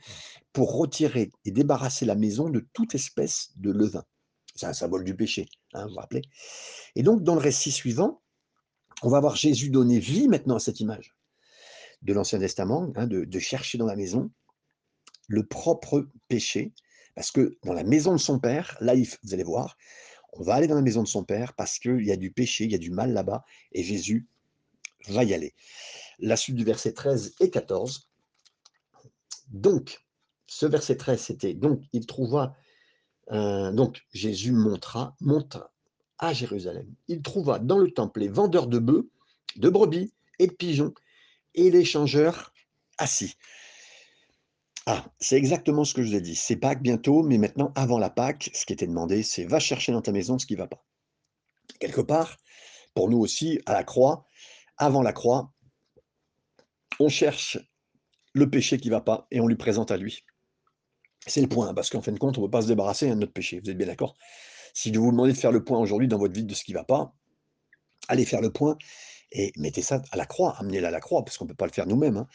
pour 0.53 0.75
retirer 0.77 1.31
et 1.45 1.51
débarrasser 1.51 2.05
la 2.05 2.15
maison 2.15 2.49
de 2.49 2.65
toute 2.73 2.95
espèce 2.95 3.51
de 3.57 3.71
levain. 3.71 4.03
C'est 4.55 4.65
un 4.65 4.73
symbole 4.73 5.03
du 5.03 5.15
péché, 5.15 5.47
hein, 5.73 5.85
vous 5.85 5.93
vous 5.93 5.99
rappelez. 5.99 6.23
Et 6.95 7.03
donc, 7.03 7.23
dans 7.23 7.35
le 7.35 7.41
récit 7.41 7.71
suivant, 7.71 8.21
on 9.03 9.09
va 9.09 9.19
voir 9.19 9.35
Jésus 9.35 9.69
donner 9.69 9.99
vie 9.99 10.27
maintenant 10.27 10.55
à 10.55 10.59
cette 10.59 10.79
image 10.79 11.15
de 12.01 12.13
l'Ancien 12.13 12.39
Testament, 12.39 12.91
hein, 12.95 13.07
de, 13.07 13.39
chercher 13.39 13.77
dans 13.77 13.85
la 13.85 13.95
maison 13.95 14.31
le 15.27 15.45
propre 15.45 16.07
péché, 16.27 16.73
parce 17.15 17.31
que 17.31 17.57
dans 17.63 17.73
la 17.73 17.83
maison 17.83 18.11
de 18.13 18.17
son 18.17 18.39
père, 18.39 18.77
là, 18.81 18.95
vous 18.95 19.33
allez 19.33 19.43
voir, 19.43 19.77
on 20.33 20.43
va 20.43 20.55
aller 20.55 20.67
dans 20.67 20.75
la 20.75 20.81
maison 20.81 21.03
de 21.03 21.07
son 21.07 21.23
père 21.23 21.53
parce 21.53 21.79
qu'il 21.79 22.05
y 22.05 22.11
a 22.11 22.17
du 22.17 22.31
péché, 22.31 22.65
il 22.65 22.71
y 22.71 22.75
a 22.75 22.79
du 22.79 22.91
mal 22.91 23.13
là-bas, 23.13 23.43
et 23.71 23.83
Jésus 23.83 24.27
va 25.07 25.23
y 25.23 25.33
aller. 25.33 25.53
La 26.19 26.35
suite 26.35 26.55
du 26.55 26.63
verset 26.63 26.93
13 26.93 27.35
et 27.39 27.49
14, 27.49 28.09
Donc, 29.47 29.99
ce 30.47 30.65
verset 30.65 30.97
13, 30.97 31.19
c'était 31.21 31.53
donc 31.53 31.81
il 31.93 32.05
trouva, 32.05 32.55
donc 33.29 34.05
Jésus 34.13 34.51
montra, 34.51 35.15
monta 35.21 35.71
à 36.19 36.33
Jérusalem. 36.33 36.87
Il 37.07 37.21
trouva 37.21 37.59
dans 37.59 37.79
le 37.79 37.91
temple 37.91 38.19
les 38.19 38.27
vendeurs 38.27 38.67
de 38.67 38.79
bœufs, 38.79 39.09
de 39.55 39.69
brebis 39.69 40.13
et 40.39 40.47
de 40.47 40.53
pigeons 40.53 40.93
et 41.55 41.71
les 41.71 41.83
changeurs 41.83 42.53
assis. 42.97 43.35
Ah, 44.87 45.05
c'est 45.19 45.37
exactement 45.37 45.85
ce 45.85 45.93
que 45.93 46.01
je 46.01 46.09
vous 46.09 46.15
ai 46.15 46.21
dit. 46.21 46.35
C'est 46.35 46.55
Pâques 46.55 46.81
bientôt, 46.81 47.21
mais 47.21 47.37
maintenant, 47.37 47.71
avant 47.75 47.99
la 47.99 48.09
Pâques, 48.09 48.49
ce 48.53 48.65
qui 48.65 48.73
était 48.73 48.87
demandé, 48.87 49.21
c'est 49.21 49.45
va 49.45 49.59
chercher 49.59 49.91
dans 49.91 50.01
ta 50.01 50.11
maison 50.11 50.39
ce 50.39 50.45
qui 50.45 50.53
ne 50.53 50.59
va 50.59 50.67
pas. 50.67 50.83
Quelque 51.79 52.01
part, 52.01 52.37
pour 52.95 53.09
nous 53.09 53.19
aussi, 53.19 53.59
à 53.65 53.73
la 53.73 53.83
croix, 53.83 54.25
avant 54.77 55.03
la 55.03 55.13
croix, 55.13 55.53
on 56.99 57.09
cherche 57.09 57.59
le 58.33 58.49
péché 58.49 58.77
qui 58.77 58.89
ne 58.89 58.93
va 58.93 59.01
pas 59.01 59.27
et 59.29 59.39
on 59.39 59.47
lui 59.47 59.55
présente 59.55 59.91
à 59.91 59.97
lui. 59.97 60.23
C'est 61.27 61.41
le 61.41 61.47
point, 61.47 61.73
parce 61.75 61.91
qu'en 61.91 62.01
fin 62.01 62.11
de 62.11 62.19
compte, 62.19 62.37
on 62.39 62.41
ne 62.41 62.47
peut 62.47 62.51
pas 62.51 62.63
se 62.63 62.67
débarrasser 62.67 63.07
de 63.07 63.13
notre 63.13 63.33
péché. 63.33 63.59
Vous 63.63 63.69
êtes 63.69 63.77
bien 63.77 63.87
d'accord? 63.87 64.15
Si 64.73 64.91
je 64.91 64.99
vous 64.99 65.11
demandez 65.11 65.33
de 65.33 65.37
faire 65.37 65.51
le 65.51 65.63
point 65.63 65.79
aujourd'hui 65.79 66.07
dans 66.07 66.17
votre 66.17 66.33
vie 66.33 66.43
de 66.43 66.53
ce 66.55 66.63
qui 66.63 66.71
ne 66.71 66.77
va 66.77 66.83
pas, 66.83 67.13
allez 68.07 68.25
faire 68.25 68.41
le 68.41 68.51
point 68.51 68.77
et 69.31 69.51
mettez 69.57 69.81
ça 69.81 70.01
à 70.11 70.17
la 70.17 70.25
croix, 70.25 70.55
amenez-le 70.57 70.87
à 70.87 70.91
la 70.91 70.99
croix, 70.99 71.23
parce 71.23 71.37
qu'on 71.37 71.45
ne 71.45 71.49
peut 71.49 71.55
pas 71.55 71.67
le 71.67 71.71
faire 71.71 71.85
nous-mêmes. 71.85 72.17
Hein. 72.17 72.27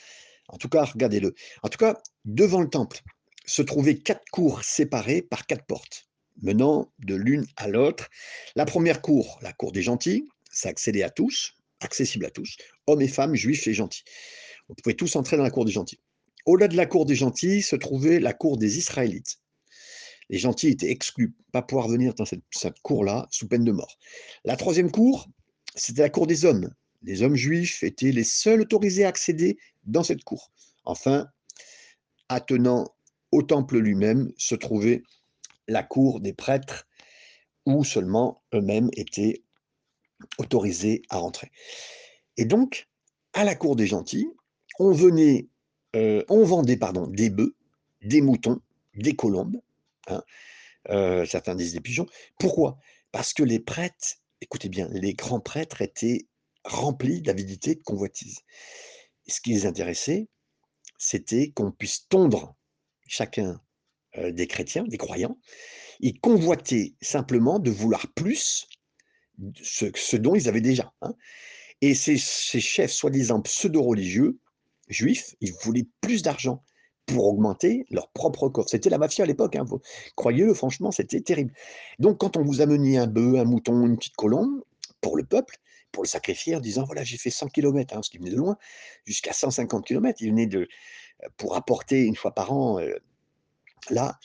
En 0.49 0.59
tout 0.59 0.69
cas, 0.69 0.85
regardez-le. 0.85 1.35
En 1.63 1.69
tout 1.69 1.79
cas, 1.79 2.01
devant 2.25 2.61
le 2.61 2.69
temple 2.69 3.01
se 3.47 3.63
trouvaient 3.63 3.99
quatre 3.99 4.25
cours 4.31 4.65
séparées 4.65 5.23
par 5.23 5.47
quatre 5.47 5.65
portes, 5.67 6.09
menant 6.43 6.93
de 6.99 7.15
l'une 7.15 7.47
à 7.57 7.69
l'autre. 7.69 8.09
La 8.55 8.65
première 8.65 9.03
cour, 9.03 9.39
la 9.43 9.53
cour 9.53 9.73
des 9.73 9.83
gentils, 9.83 10.29
ça 10.51 10.69
accédait 10.69 11.03
à 11.03 11.11
tous, 11.11 11.55
accessible 11.81 12.27
à 12.27 12.31
tous, 12.31 12.57
hommes 12.87 13.03
et 13.03 13.09
femmes, 13.09 13.35
juifs 13.35 13.67
et 13.67 13.75
gentils. 13.75 14.05
On 14.69 14.75
pouvait 14.75 14.95
tous 14.95 15.17
entrer 15.17 15.37
dans 15.37 15.43
la 15.43 15.51
cour 15.51 15.65
des 15.65 15.73
gentils. 15.73 16.01
Au-delà 16.45 16.69
de 16.69 16.77
la 16.77 16.87
cour 16.87 17.07
des 17.07 17.15
gentils 17.15 17.63
se 17.63 17.77
trouvait 17.77 18.21
la 18.21 18.33
cour 18.33 18.57
des 18.57 18.79
Israélites. 18.79 19.39
Les 20.29 20.39
gentils 20.39 20.69
étaient 20.69 20.91
exclus, 20.91 21.35
pas 21.53 21.63
pouvoir 21.63 21.89
venir 21.89 22.15
dans 22.15 22.25
cette 22.25 22.81
cour-là 22.83 23.29
sous 23.31 23.47
peine 23.47 23.65
de 23.65 23.73
mort. 23.73 23.97
La 24.45 24.57
troisième 24.57 24.91
cour, 24.91 25.29
c'était 25.75 26.03
la 26.03 26.11
cour 26.11 26.27
des 26.27 26.45
hommes. 26.45 26.71
Les 27.07 27.23
hommes 27.23 27.37
juifs 27.37 27.85
étaient 27.85 28.11
les 28.11 28.25
seuls 28.25 28.61
autorisés 28.61 29.05
à 29.05 29.09
accéder 29.09 29.59
dans 29.85 30.03
cette 30.03 30.25
cour. 30.25 30.51
Enfin, 30.85 31.29
attenant 32.29 32.89
au 33.31 33.43
temple 33.43 33.79
lui-même 33.79 34.33
se 34.37 34.57
trouvait 34.57 35.03
la 35.69 35.85
cour 35.85 36.21
des 36.21 36.33
prêtres, 36.33 36.87
où 37.65 37.85
seulement 37.85 38.43
eux-mêmes 38.55 38.91
étaient 38.95 39.45
autorisés 40.39 41.03
à 41.09 41.19
rentrer. 41.19 41.51
Et 42.37 42.45
donc, 42.45 42.89
à 43.33 43.45
la 43.45 43.55
cour 43.55 43.77
des 43.77 43.87
gentils, 43.87 44.29
on 44.79 44.93
venait, 44.93 45.49
euh, 45.95 46.25
on 46.29 46.45
vendait 46.45 46.77
pardon, 46.77 47.07
des 47.07 47.31
bœufs, 47.31 47.55
des 48.03 48.21
moutons, 48.21 48.61
des 48.95 49.15
colombes, 49.15 49.61
hein, 50.09 50.23
euh, 50.91 51.25
certains 51.25 51.55
disent 51.55 51.75
des 51.75 51.81
pigeons. 51.81 52.07
Pourquoi? 52.39 52.79
Parce 53.13 53.33
que 53.33 53.43
les 53.43 53.61
prêtres, 53.61 54.17
écoutez 54.41 54.69
bien, 54.69 54.89
les 54.91 55.15
grands 55.15 55.41
prêtres 55.41 55.83
étaient 55.83 56.27
remplis 56.67 57.23
d'avidité, 57.23 57.75
de 57.75 57.83
convoitise 57.83 58.41
ce 59.29 59.41
qui 59.41 59.51
les 59.51 59.67
intéressait, 59.67 60.29
c'était 60.99 61.51
qu'on 61.51 61.73
puisse 61.73 62.09
tondre 62.09 62.55
chacun 63.07 63.61
des 64.17 64.47
chrétiens, 64.47 64.85
des 64.85 64.97
croyants. 64.97 65.39
Ils 66.01 66.21
convoitaient 66.21 66.95
simplement 67.01 67.59
de 67.59 67.71
vouloir 67.71 68.07
plus 68.15 68.67
ce, 69.63 70.17
dont 70.17 70.35
ils 70.35 70.49
avaient 70.49 70.61
déjà. 70.61 70.93
Hein. 71.03 71.15
Et 71.83 71.95
ces, 71.95 72.17
chefs 72.17 72.93
soi-disant 72.93 73.43
pseudo-religieux, 73.43 74.39
juifs, 74.89 75.35
ils 75.41 75.53
voulaient 75.63 75.87
plus 76.01 76.23
d'argent 76.23 76.63
pour 77.05 77.27
augmenter 77.27 77.85
leur 77.91 78.11
propre 78.11 78.49
corps. 78.49 78.69
C'était 78.69 78.91
la 78.91 78.99
mafia 78.99 79.25
à 79.25 79.27
l'époque, 79.27 79.57
hein, 79.57 79.65
croyez-le, 80.17 80.55
franchement, 80.55 80.91
c'était 80.91 81.21
terrible. 81.21 81.53
Donc 81.99 82.19
quand 82.19 82.37
on 82.37 82.43
vous 82.43 82.61
amenait 82.63 82.97
un 82.97 83.07
bœuf, 83.07 83.39
un 83.39 83.45
mouton, 83.45 83.87
une 83.87 83.97
petite 83.97 84.17
colombe, 84.17 84.63
pour 85.01 85.17
le 85.17 85.25
peuple, 85.25 85.57
pour 85.93 86.03
le 86.03 86.09
sacrifier 86.09 86.57
en 86.57 86.61
disant 86.61 86.85
voilà, 86.85 87.05
j'ai 87.05 87.19
fait 87.19 87.31
100 87.31 87.49
km, 87.49 87.97
hein, 87.97 88.03
ce 88.03 88.11
qui 88.11 88.19
venait 88.19 88.31
de 88.31 88.37
loin, 88.37 88.57
jusqu'à 89.05 89.33
150 89.33 89.87
km. 89.87 90.21
Il 90.21 90.31
venait 90.31 90.47
de, 90.47 90.69
euh, 91.25 91.29
pour 91.37 91.57
apporter 91.57 92.03
une 92.05 92.17
fois 92.17 92.35
par 92.35 92.53
an. 92.53 92.79
Euh, 92.81 92.97
là, 93.91 94.19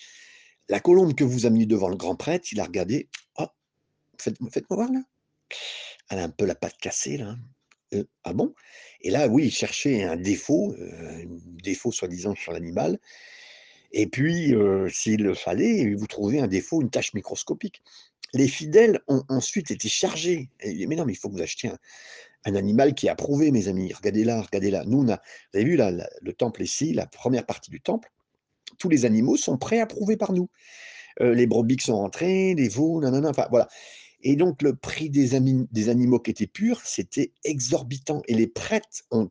la 0.70 0.80
colombe 0.80 1.16
que 1.16 1.24
vous 1.24 1.46
amenez 1.46 1.66
devant 1.66 1.90
le 1.90 1.96
grand 1.96 2.16
prêtre, 2.16 2.52
il 2.52 2.60
a 2.60 2.64
regardé 2.64 3.10
oh, 3.38 3.48
faites-moi 4.18 4.50
voir 4.70 4.92
là. 4.92 5.02
Elle 6.10 6.20
a 6.20 6.24
un 6.24 6.30
peu 6.30 6.46
la 6.46 6.56
patte 6.56 6.78
cassée 6.78 7.18
là. 7.18 7.36
Euh, 7.94 8.04
ah 8.24 8.34
bon? 8.34 8.54
Et 9.02 9.10
là, 9.10 9.28
oui, 9.28 9.46
il 9.46 9.52
cherchait 9.52 10.04
un 10.04 10.16
défaut, 10.16 10.76
un 10.80 11.24
défaut 11.64 11.92
soi-disant 11.92 12.36
sur 12.36 12.54
l'animal. 12.54 13.00
Et 13.92 14.08
puis, 14.08 14.54
s'il 14.90 15.24
le 15.24 15.34
fallait, 15.34 15.94
vous 15.96 16.08
trouvez 16.08 16.40
un 16.40 16.48
défaut, 16.48 16.82
une 16.82 16.90
tâche 16.90 17.14
microscopique 17.14 17.84
les 18.34 18.48
fidèles 18.48 19.00
ont 19.08 19.24
ensuite 19.30 19.72
été 19.72 19.90
chargés. 19.90 20.50
mais 20.64 20.96
non, 20.96 21.06
mais 21.06 21.14
il 21.14 21.16
faut 21.18 21.30
que 21.30 21.36
vous 21.36 21.42
achetiez 21.42 21.72
un, 22.46 22.56
animal 22.56 22.96
qui 22.96 23.08
est 23.08 23.10
approuvé, 23.10 23.52
mes 23.52 23.68
amis. 23.68 23.94
Regardez 23.94 24.24
là, 24.24 24.42
regardez 24.42 24.72
là. 24.72 24.84
Nous, 24.86 25.00
on 25.00 25.10
a, 25.10 25.16
vous 25.16 25.60
avez 25.60 25.64
vu 25.66 25.76
là, 25.76 25.92
le 25.92 26.34
temple 26.34 26.64
ici, 26.64 26.94
la 26.94 27.06
première 27.06 27.46
partie 27.46 27.70
du 27.70 27.82
temple. 27.82 28.10
Tous 28.80 28.90
les 28.90 29.06
animaux 29.06 29.38
sont 29.38 29.58
pré-approuvés 29.58 30.18
par 30.18 30.34
nous. 30.34 30.50
Euh, 31.20 31.36
les 31.36 31.46
brebis 31.46 31.78
sont 31.80 31.98
rentrés, 31.98 32.56
les 32.56 32.70
veaux, 32.70 33.02
nanana, 33.02 33.30
enfin 33.30 33.48
voilà. 33.50 33.68
Et 34.24 34.36
donc 34.36 34.62
le 34.62 34.76
prix 34.76 35.10
des, 35.10 35.40
des 35.40 35.90
animaux 35.90 36.20
qui 36.20 36.32
étaient 36.32 36.48
purs, 36.48 36.82
c'était 36.84 37.34
exorbitant. 37.44 38.22
Et 38.28 38.34
les 38.34 38.48
prêtres 38.48 39.04
ont, 39.12 39.30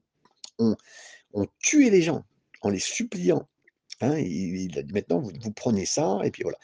tué 1.61 1.91
les 1.91 2.03
gens 2.03 2.25
en 2.61 2.69
les 2.69 2.79
suppliant. 2.79 3.49
Hein, 4.03 4.23
maintenant, 4.93 5.21
vous, 5.21 5.33
vous, 5.41 5.53
prenez 5.53 5.87
ça, 5.87 6.21
et 6.25 6.31
puis 6.31 6.43
voilà. 6.43 6.59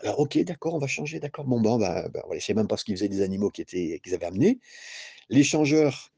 Alors, 0.00 0.20
ok, 0.20 0.38
d'accord, 0.38 0.74
on 0.74 0.78
va 0.78 0.86
changer, 0.86 1.18
d'accord. 1.20 1.44
Bon, 1.44 1.60
bon, 1.60 1.78
bah, 1.78 2.08
bah, 2.08 2.22
ne 2.30 2.54
même 2.54 2.68
pas 2.68 2.76
ce 2.76 2.84
qu'ils 2.84 2.96
faisaient 2.96 3.08
des 3.08 3.22
animaux 3.22 3.50
qu'ils 3.50 4.14
avaient 4.14 4.26
amenés. 4.26 4.60
Les 5.28 5.42
changeurs 5.42 6.12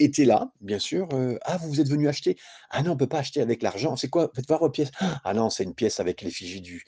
étaient 0.00 0.24
là, 0.24 0.52
bien 0.60 0.78
sûr. 0.78 1.08
Ah, 1.42 1.58
vous, 1.58 1.68
vous 1.68 1.80
êtes 1.80 1.88
venu 1.88 2.08
acheter? 2.08 2.36
Ah 2.70 2.82
non, 2.82 2.90
on 2.90 2.94
ne 2.94 2.98
peut 2.98 3.06
pas 3.06 3.18
acheter 3.18 3.40
avec 3.40 3.62
l'argent. 3.62 3.96
C'est 3.96 4.08
quoi? 4.08 4.30
Faites 4.34 4.48
voir 4.48 4.60
vos 4.60 4.70
pièces. 4.70 4.90
Ah 5.24 5.34
non, 5.34 5.50
c'est 5.50 5.64
une 5.64 5.74
pièce 5.74 6.00
avec 6.00 6.22
l'effigie 6.22 6.60
du, 6.60 6.84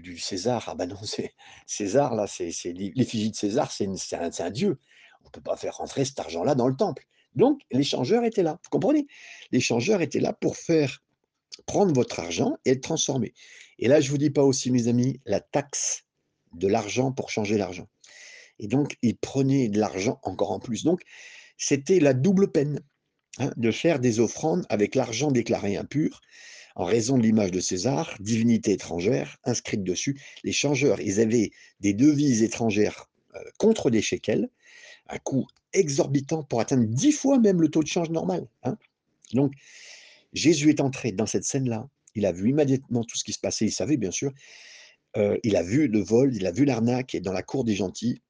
du, 0.00 0.18
César. 0.18 0.64
Ah 0.68 0.74
ben 0.74 0.86
non, 0.86 0.96
c'est 1.04 1.34
César, 1.66 2.14
là, 2.14 2.26
c'est, 2.26 2.50
l'effigie 2.72 3.30
de 3.30 3.36
César, 3.36 3.70
c'est, 3.70 3.86
un, 4.14 4.30
un 4.38 4.50
dieu. 4.50 4.78
On 5.22 5.26
ne 5.26 5.30
peut 5.30 5.42
pas 5.42 5.56
faire 5.56 5.76
rentrer 5.76 6.04
cet 6.04 6.18
argent-là 6.18 6.54
dans 6.54 6.68
le 6.68 6.76
temple. 6.76 7.06
Donc, 7.34 7.60
les 7.72 7.84
changeurs 7.84 8.24
étaient 8.24 8.42
là. 8.42 8.58
Vous 8.62 8.70
comprenez? 8.70 9.06
Les 9.50 9.60
changeurs 9.60 10.00
étaient 10.00 10.20
là 10.20 10.32
pour 10.32 10.56
faire 10.56 11.02
prendre 11.66 11.92
votre 11.94 12.20
argent 12.20 12.56
et 12.64 12.74
le 12.74 12.80
transformer. 12.80 13.32
Et 13.78 13.88
là, 13.88 14.00
je 14.00 14.10
vous 14.10 14.18
dis 14.18 14.30
pas 14.30 14.42
aussi, 14.42 14.70
mes 14.70 14.88
amis, 14.88 15.20
la 15.26 15.40
taxe 15.40 16.04
de 16.52 16.68
l'argent 16.68 17.12
pour 17.12 17.30
changer 17.30 17.58
l'argent. 17.58 17.88
Et 18.58 18.68
donc, 18.68 18.96
ils 19.02 19.16
prenaient 19.16 19.68
de 19.68 19.78
l'argent 19.80 20.20
encore 20.22 20.52
en 20.52 20.60
plus. 20.60 20.84
Donc, 20.84 21.02
c'était 21.56 22.00
la 22.00 22.14
double 22.14 22.50
peine 22.52 22.80
hein, 23.38 23.50
de 23.56 23.70
faire 23.70 23.98
des 23.98 24.20
offrandes 24.20 24.64
avec 24.68 24.94
l'argent 24.94 25.30
déclaré 25.30 25.76
impur 25.76 26.20
en 26.76 26.84
raison 26.84 27.18
de 27.18 27.22
l'image 27.22 27.52
de 27.52 27.60
César, 27.60 28.16
divinité 28.20 28.72
étrangère, 28.72 29.36
inscrite 29.44 29.84
dessus. 29.84 30.20
Les 30.42 30.52
changeurs, 30.52 31.00
ils 31.00 31.20
avaient 31.20 31.50
des 31.80 31.94
devises 31.94 32.42
étrangères 32.42 33.08
euh, 33.34 33.38
contre 33.58 33.90
des 33.90 34.02
shekels, 34.02 34.48
un 35.08 35.18
coût 35.18 35.46
exorbitant 35.72 36.42
pour 36.42 36.60
atteindre 36.60 36.84
dix 36.86 37.12
fois 37.12 37.38
même 37.38 37.60
le 37.60 37.68
taux 37.68 37.82
de 37.82 37.88
change 37.88 38.10
normal. 38.10 38.48
Hein. 38.62 38.76
Donc, 39.32 39.52
Jésus 40.32 40.70
est 40.70 40.80
entré 40.80 41.12
dans 41.12 41.26
cette 41.26 41.44
scène-là, 41.44 41.88
il 42.14 42.26
a 42.26 42.32
vu 42.32 42.50
immédiatement 42.50 43.04
tout 43.04 43.16
ce 43.16 43.24
qui 43.24 43.32
se 43.32 43.40
passait, 43.40 43.66
il 43.66 43.72
savait 43.72 43.96
bien 43.96 44.10
sûr, 44.10 44.32
il 45.44 45.56
a 45.56 45.62
vu 45.62 45.88
le 45.88 46.00
vol, 46.00 46.34
il 46.34 46.46
a 46.46 46.50
vu 46.50 46.64
l'arnaque, 46.64 47.14
et 47.14 47.20
dans 47.20 47.32
la 47.32 47.42
cour 47.42 47.64
des 47.64 47.74
gentils, 47.74 48.20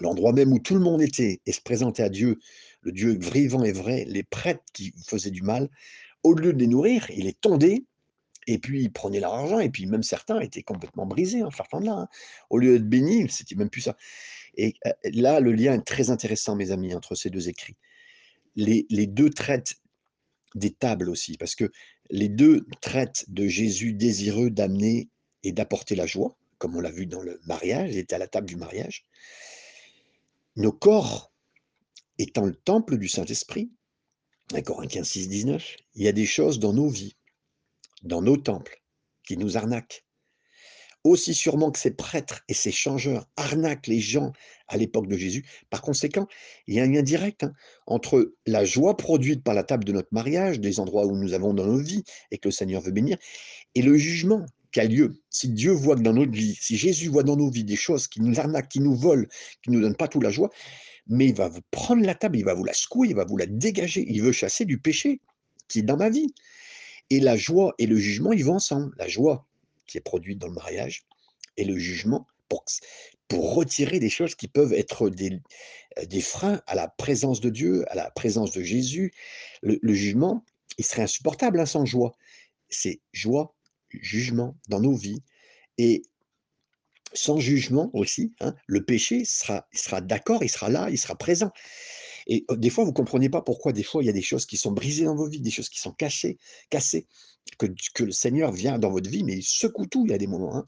l'endroit 0.00 0.32
même 0.32 0.52
où 0.52 0.58
tout 0.58 0.74
le 0.74 0.80
monde 0.80 1.02
était 1.02 1.40
et 1.46 1.52
se 1.52 1.60
présentait 1.60 2.02
à 2.02 2.08
Dieu, 2.08 2.38
le 2.82 2.92
Dieu 2.92 3.18
vivant 3.18 3.64
et 3.64 3.72
vrai, 3.72 4.04
les 4.08 4.22
prêtres 4.22 4.64
qui 4.72 4.92
faisaient 5.06 5.30
du 5.30 5.42
mal, 5.42 5.68
au 6.22 6.34
lieu 6.34 6.52
de 6.52 6.58
les 6.58 6.66
nourrir, 6.66 7.10
il 7.10 7.24
les 7.24 7.32
tondait, 7.32 7.84
et 8.46 8.58
puis 8.58 8.82
il 8.82 8.92
prenait 8.92 9.20
leur 9.20 9.34
argent, 9.34 9.60
et 9.60 9.70
puis 9.70 9.86
même 9.86 10.02
certains 10.02 10.40
étaient 10.40 10.62
complètement 10.62 11.06
brisés 11.06 11.42
en 11.42 11.50
sortant 11.50 11.80
de 11.80 11.86
là. 11.86 11.92
Hein. 11.92 12.08
Au 12.50 12.58
lieu 12.58 12.72
d'être 12.72 12.88
bénis, 12.88 13.28
c'était 13.28 13.54
même 13.54 13.70
plus 13.70 13.82
ça. 13.82 13.96
Et 14.56 14.74
là, 15.04 15.40
le 15.40 15.52
lien 15.52 15.74
est 15.74 15.86
très 15.86 16.10
intéressant, 16.10 16.56
mes 16.56 16.72
amis, 16.72 16.94
entre 16.94 17.14
ces 17.14 17.30
deux 17.30 17.48
écrits. 17.48 17.76
Les, 18.54 18.86
les 18.90 19.06
deux 19.06 19.30
traitent 19.30 19.76
des 20.54 20.72
tables 20.72 21.08
aussi, 21.08 21.36
parce 21.36 21.54
que 21.54 21.70
les 22.10 22.28
deux 22.28 22.66
traitent 22.80 23.24
de 23.28 23.46
Jésus 23.46 23.92
désireux 23.92 24.50
d'amener 24.50 25.08
et 25.42 25.52
d'apporter 25.52 25.94
la 25.94 26.06
joie, 26.06 26.36
comme 26.58 26.76
on 26.76 26.80
l'a 26.80 26.90
vu 26.90 27.06
dans 27.06 27.22
le 27.22 27.40
mariage, 27.46 27.90
il 27.92 27.98
était 27.98 28.14
à 28.14 28.18
la 28.18 28.28
table 28.28 28.46
du 28.46 28.56
mariage. 28.56 29.04
Nos 30.56 30.72
corps 30.72 31.32
étant 32.18 32.44
le 32.44 32.54
temple 32.54 32.98
du 32.98 33.08
Saint-Esprit, 33.08 33.72
1 34.54 34.62
Corinthiens 34.62 35.04
6, 35.04 35.28
19, 35.28 35.76
il 35.94 36.02
y 36.02 36.08
a 36.08 36.12
des 36.12 36.26
choses 36.26 36.58
dans 36.58 36.72
nos 36.72 36.88
vies, 36.88 37.16
dans 38.02 38.22
nos 38.22 38.36
temples, 38.36 38.82
qui 39.24 39.36
nous 39.36 39.56
arnaquent. 39.56 40.04
Aussi 41.04 41.34
sûrement 41.34 41.70
que 41.70 41.78
ces 41.78 41.90
prêtres 41.90 42.42
et 42.48 42.54
ces 42.54 42.70
changeurs 42.70 43.26
arnaquent 43.36 43.86
les 43.88 44.00
gens 44.00 44.32
à 44.68 44.76
l'époque 44.76 45.08
de 45.08 45.16
Jésus. 45.16 45.44
Par 45.70 45.82
conséquent, 45.82 46.26
il 46.66 46.74
y 46.74 46.80
a 46.80 46.84
un 46.84 46.90
lien 46.90 47.02
direct 47.02 47.44
hein, 47.44 47.52
entre 47.86 48.34
la 48.46 48.64
joie 48.64 48.96
produite 48.96 49.42
par 49.42 49.54
la 49.54 49.64
table 49.64 49.84
de 49.84 49.92
notre 49.92 50.08
mariage, 50.12 50.60
des 50.60 50.80
endroits 50.80 51.06
où 51.06 51.16
nous 51.16 51.34
avons 51.34 51.54
dans 51.54 51.66
nos 51.66 51.78
vies 51.78 52.04
et 52.30 52.38
que 52.38 52.48
le 52.48 52.52
Seigneur 52.52 52.82
veut 52.82 52.92
bénir, 52.92 53.16
et 53.74 53.82
le 53.82 53.96
jugement 53.96 54.46
qui 54.72 54.80
a 54.80 54.84
lieu. 54.84 55.14
Si 55.28 55.48
Dieu 55.48 55.72
voit 55.72 55.96
que 55.96 56.02
dans 56.02 56.14
notre 56.14 56.32
vie, 56.32 56.56
si 56.58 56.76
Jésus 56.76 57.08
voit 57.08 57.22
dans 57.22 57.36
nos 57.36 57.50
vies 57.50 57.64
des 57.64 57.76
choses 57.76 58.08
qui 58.08 58.20
nous 58.22 58.40
arnaquent, 58.40 58.68
qui 58.68 58.80
nous 58.80 58.94
volent, 58.94 59.26
qui 59.62 59.70
ne 59.70 59.76
nous 59.76 59.82
donnent 59.82 59.96
pas 59.96 60.08
toute 60.08 60.22
la 60.22 60.30
joie, 60.30 60.50
mais 61.08 61.26
il 61.26 61.34
va 61.34 61.48
vous 61.48 61.60
prendre 61.70 62.04
la 62.04 62.14
table, 62.14 62.38
il 62.38 62.44
va 62.44 62.54
vous 62.54 62.64
la 62.64 62.72
secouer, 62.72 63.08
il 63.08 63.16
va 63.16 63.24
vous 63.24 63.36
la 63.36 63.46
dégager, 63.46 64.04
il 64.08 64.22
veut 64.22 64.32
chasser 64.32 64.64
du 64.64 64.78
péché 64.78 65.20
qui 65.68 65.80
est 65.80 65.82
dans 65.82 65.96
ma 65.96 66.10
vie. 66.10 66.32
Et 67.10 67.20
la 67.20 67.36
joie 67.36 67.74
et 67.78 67.86
le 67.86 67.96
jugement, 67.96 68.32
ils 68.32 68.44
vont 68.44 68.54
ensemble. 68.54 68.94
La 68.96 69.08
joie 69.08 69.46
qui 69.86 69.98
est 69.98 70.02
produite 70.02 70.38
dans 70.38 70.48
le 70.48 70.54
mariage 70.54 71.04
et 71.56 71.64
le 71.64 71.78
jugement 71.78 72.26
pour, 72.48 72.64
pour 73.28 73.54
retirer 73.54 73.98
des 73.98 74.10
choses 74.10 74.34
qui 74.34 74.48
peuvent 74.48 74.72
être 74.72 75.08
des, 75.08 75.40
des 76.06 76.20
freins 76.20 76.60
à 76.66 76.74
la 76.74 76.88
présence 76.88 77.40
de 77.40 77.50
Dieu, 77.50 77.84
à 77.90 77.94
la 77.94 78.10
présence 78.10 78.52
de 78.52 78.62
Jésus. 78.62 79.12
Le, 79.62 79.94
jugement, 79.94 80.44
il 80.78 80.84
serait 80.84 81.02
insupportable 81.02 81.60
hein, 81.60 81.66
sans 81.66 81.84
joie. 81.84 82.12
C'est 82.68 83.00
joie, 83.12 83.54
jugement 83.90 84.56
dans 84.68 84.80
nos 84.80 84.94
vies. 84.94 85.22
Et 85.78 86.02
sans 87.14 87.38
jugement 87.38 87.90
aussi, 87.92 88.34
hein, 88.40 88.54
le 88.66 88.84
péché 88.84 89.24
sera, 89.24 89.68
sera 89.72 90.00
d'accord, 90.00 90.42
il 90.42 90.48
sera 90.48 90.68
là, 90.68 90.88
il 90.90 90.98
sera 90.98 91.14
présent. 91.14 91.52
Et 92.26 92.44
des 92.50 92.70
fois, 92.70 92.84
vous 92.84 92.90
ne 92.90 92.96
comprenez 92.96 93.28
pas 93.28 93.42
pourquoi, 93.42 93.72
des 93.72 93.82
fois, 93.82 94.02
il 94.02 94.06
y 94.06 94.10
a 94.10 94.12
des 94.12 94.22
choses 94.22 94.46
qui 94.46 94.56
sont 94.56 94.72
brisées 94.72 95.04
dans 95.04 95.14
vos 95.14 95.28
vies, 95.28 95.40
des 95.40 95.50
choses 95.50 95.68
qui 95.68 95.80
sont 95.80 95.92
cachées, 95.92 96.38
cassées, 96.70 97.06
que, 97.58 98.04
le 98.04 98.12
Seigneur 98.12 98.52
vient 98.52 98.78
dans 98.78 98.90
votre 98.90 99.10
vie, 99.10 99.24
mais 99.24 99.36
il 99.36 99.42
secoue 99.42 99.86
tout, 99.86 100.04
il 100.06 100.10
y 100.10 100.14
a 100.14 100.18
des 100.18 100.26
moments. 100.26 100.56
Hein. 100.56 100.64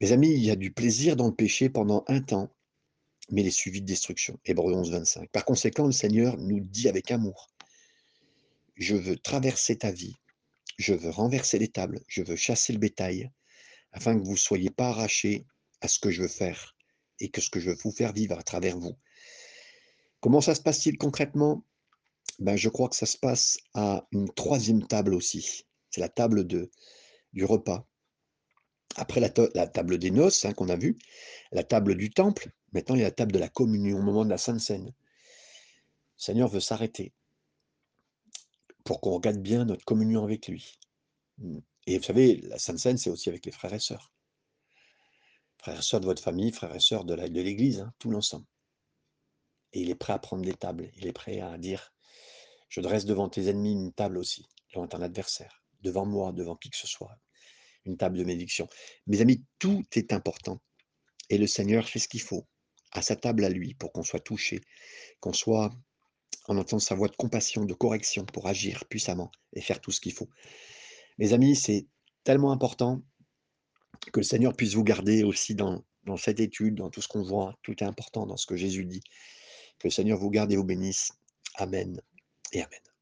Mes 0.00 0.12
amis, 0.12 0.32
il 0.32 0.44
y 0.44 0.50
a 0.50 0.56
du 0.56 0.72
plaisir 0.72 1.16
dans 1.16 1.28
le 1.28 1.34
péché 1.34 1.68
pendant 1.68 2.04
un 2.08 2.20
temps, 2.20 2.50
mais 3.30 3.42
il 3.42 3.46
est 3.46 3.50
suivi 3.50 3.80
de 3.80 3.86
destruction. 3.86 4.38
Hébreu 4.44 4.74
11, 4.74 4.90
25. 4.90 5.30
Par 5.30 5.44
conséquent, 5.44 5.86
le 5.86 5.92
Seigneur 5.92 6.36
nous 6.38 6.60
dit 6.60 6.88
avec 6.88 7.10
amour, 7.10 7.48
je 8.76 8.96
veux 8.96 9.16
traverser 9.16 9.78
ta 9.78 9.92
vie, 9.92 10.16
je 10.78 10.94
veux 10.94 11.10
renverser 11.10 11.58
les 11.58 11.68
tables, 11.68 12.00
je 12.08 12.22
veux 12.22 12.36
chasser 12.36 12.72
le 12.72 12.78
bétail, 12.78 13.30
afin 13.92 14.18
que 14.18 14.24
vous 14.24 14.32
ne 14.32 14.36
soyez 14.36 14.70
pas 14.70 14.88
arrachés 14.88 15.46
à 15.80 15.88
ce 15.88 16.00
que 16.00 16.10
je 16.10 16.22
veux 16.22 16.28
faire 16.28 16.76
et 17.20 17.30
que 17.30 17.40
ce 17.40 17.48
que 17.48 17.60
je 17.60 17.70
veux 17.70 17.76
vous 17.82 17.92
faire 17.92 18.12
vivre 18.12 18.38
à 18.38 18.42
travers 18.42 18.76
vous. 18.76 18.96
Comment 20.24 20.40
ça 20.40 20.54
se 20.54 20.62
passe-t-il 20.62 20.96
concrètement? 20.96 21.66
Ben, 22.38 22.56
Je 22.56 22.70
crois 22.70 22.88
que 22.88 22.96
ça 22.96 23.04
se 23.04 23.18
passe 23.18 23.58
à 23.74 24.08
une 24.10 24.32
troisième 24.32 24.86
table 24.86 25.12
aussi. 25.12 25.66
C'est 25.90 26.00
la 26.00 26.08
table 26.08 26.46
du 26.46 27.44
repas. 27.44 27.86
Après 28.96 29.20
la, 29.20 29.28
table 29.28 29.98
des 29.98 30.10
noces 30.10 30.46
hein, 30.46 30.54
qu'on 30.54 30.70
a 30.70 30.76
vue, 30.76 30.96
la 31.52 31.62
table 31.62 31.94
du 31.94 32.08
temple, 32.08 32.52
maintenant 32.72 32.94
il 32.94 33.00
y 33.00 33.04
a 33.04 33.08
la 33.08 33.10
table 33.10 33.32
de 33.32 33.38
la 33.38 33.50
communion 33.50 33.98
au 33.98 34.02
moment 34.02 34.24
de 34.24 34.30
la 34.30 34.38
Sainte 34.38 34.60
Seine. 34.60 34.86
Le 34.86 34.92
Seigneur 36.16 36.48
veut 36.48 36.60
s'arrêter 36.60 37.12
pour 38.82 39.02
qu'on 39.02 39.10
regarde 39.10 39.42
bien 39.42 39.66
notre 39.66 39.84
communion 39.84 40.24
avec 40.24 40.48
lui. 40.48 40.78
Et 41.86 41.98
vous 41.98 42.04
savez, 42.04 42.40
la 42.44 42.58
Sainte 42.58 42.78
Seine, 42.78 42.96
c'est 42.96 43.10
aussi 43.10 43.28
avec 43.28 43.44
les 43.44 43.52
frères 43.52 43.74
et 43.74 43.78
sœurs. 43.78 44.10
Frères 45.58 45.80
et 45.80 45.82
sœurs 45.82 46.00
de 46.00 46.06
votre 46.06 46.22
famille, 46.22 46.50
frères 46.50 46.74
et 46.74 46.80
sœurs 46.80 47.04
de 47.04 47.12
l'Église, 47.12 47.80
hein, 47.80 47.92
tout 47.98 48.10
l'ensemble. 48.10 48.46
Et 49.74 49.80
il 49.80 49.90
est 49.90 49.94
prêt 49.94 50.12
à 50.12 50.18
prendre 50.18 50.44
des 50.44 50.54
tables. 50.54 50.90
Il 50.96 51.06
est 51.06 51.12
prêt 51.12 51.40
à 51.40 51.58
dire, 51.58 51.92
je 52.68 52.80
dresse 52.80 53.04
devant 53.04 53.28
tes 53.28 53.48
ennemis 53.48 53.72
une 53.72 53.92
table 53.92 54.16
aussi, 54.16 54.46
devant 54.72 54.88
un 54.92 55.02
adversaire, 55.02 55.62
devant 55.82 56.06
moi, 56.06 56.32
devant 56.32 56.56
qui 56.56 56.70
que 56.70 56.76
ce 56.76 56.86
soit. 56.86 57.18
Une 57.84 57.98
table 57.98 58.16
de 58.16 58.24
médiction. 58.24 58.66
Mes 59.06 59.20
amis, 59.20 59.44
tout 59.58 59.84
est 59.92 60.12
important. 60.12 60.60
Et 61.28 61.36
le 61.36 61.46
Seigneur 61.46 61.86
fait 61.86 61.98
ce 61.98 62.08
qu'il 62.08 62.22
faut 62.22 62.46
à 62.92 63.02
sa 63.02 63.16
table 63.16 63.44
à 63.44 63.50
lui 63.50 63.74
pour 63.74 63.92
qu'on 63.92 64.04
soit 64.04 64.20
touché, 64.20 64.60
qu'on 65.20 65.32
soit 65.32 65.70
en 66.46 66.56
entendant 66.56 66.80
sa 66.80 66.94
voix 66.94 67.08
de 67.08 67.16
compassion, 67.16 67.64
de 67.64 67.74
correction 67.74 68.24
pour 68.24 68.46
agir 68.46 68.84
puissamment 68.88 69.30
et 69.52 69.60
faire 69.60 69.80
tout 69.80 69.90
ce 69.90 70.00
qu'il 70.00 70.12
faut. 70.12 70.28
Mes 71.18 71.32
amis, 71.32 71.56
c'est 71.56 71.86
tellement 72.22 72.52
important 72.52 73.02
que 74.12 74.20
le 74.20 74.24
Seigneur 74.24 74.54
puisse 74.54 74.74
vous 74.74 74.84
garder 74.84 75.24
aussi 75.24 75.54
dans, 75.54 75.84
dans 76.04 76.16
cette 76.16 76.40
étude, 76.40 76.76
dans 76.76 76.90
tout 76.90 77.00
ce 77.00 77.08
qu'on 77.08 77.22
voit. 77.22 77.54
Tout 77.62 77.82
est 77.82 77.86
important 77.86 78.26
dans 78.26 78.36
ce 78.36 78.46
que 78.46 78.56
Jésus 78.56 78.84
dit. 78.84 79.02
Que 79.78 79.88
le 79.88 79.92
Seigneur 79.92 80.18
vous 80.18 80.30
garde 80.30 80.52
et 80.52 80.56
vous 80.56 80.64
bénisse. 80.64 81.12
Amen 81.56 82.00
et 82.52 82.62
Amen. 82.62 82.93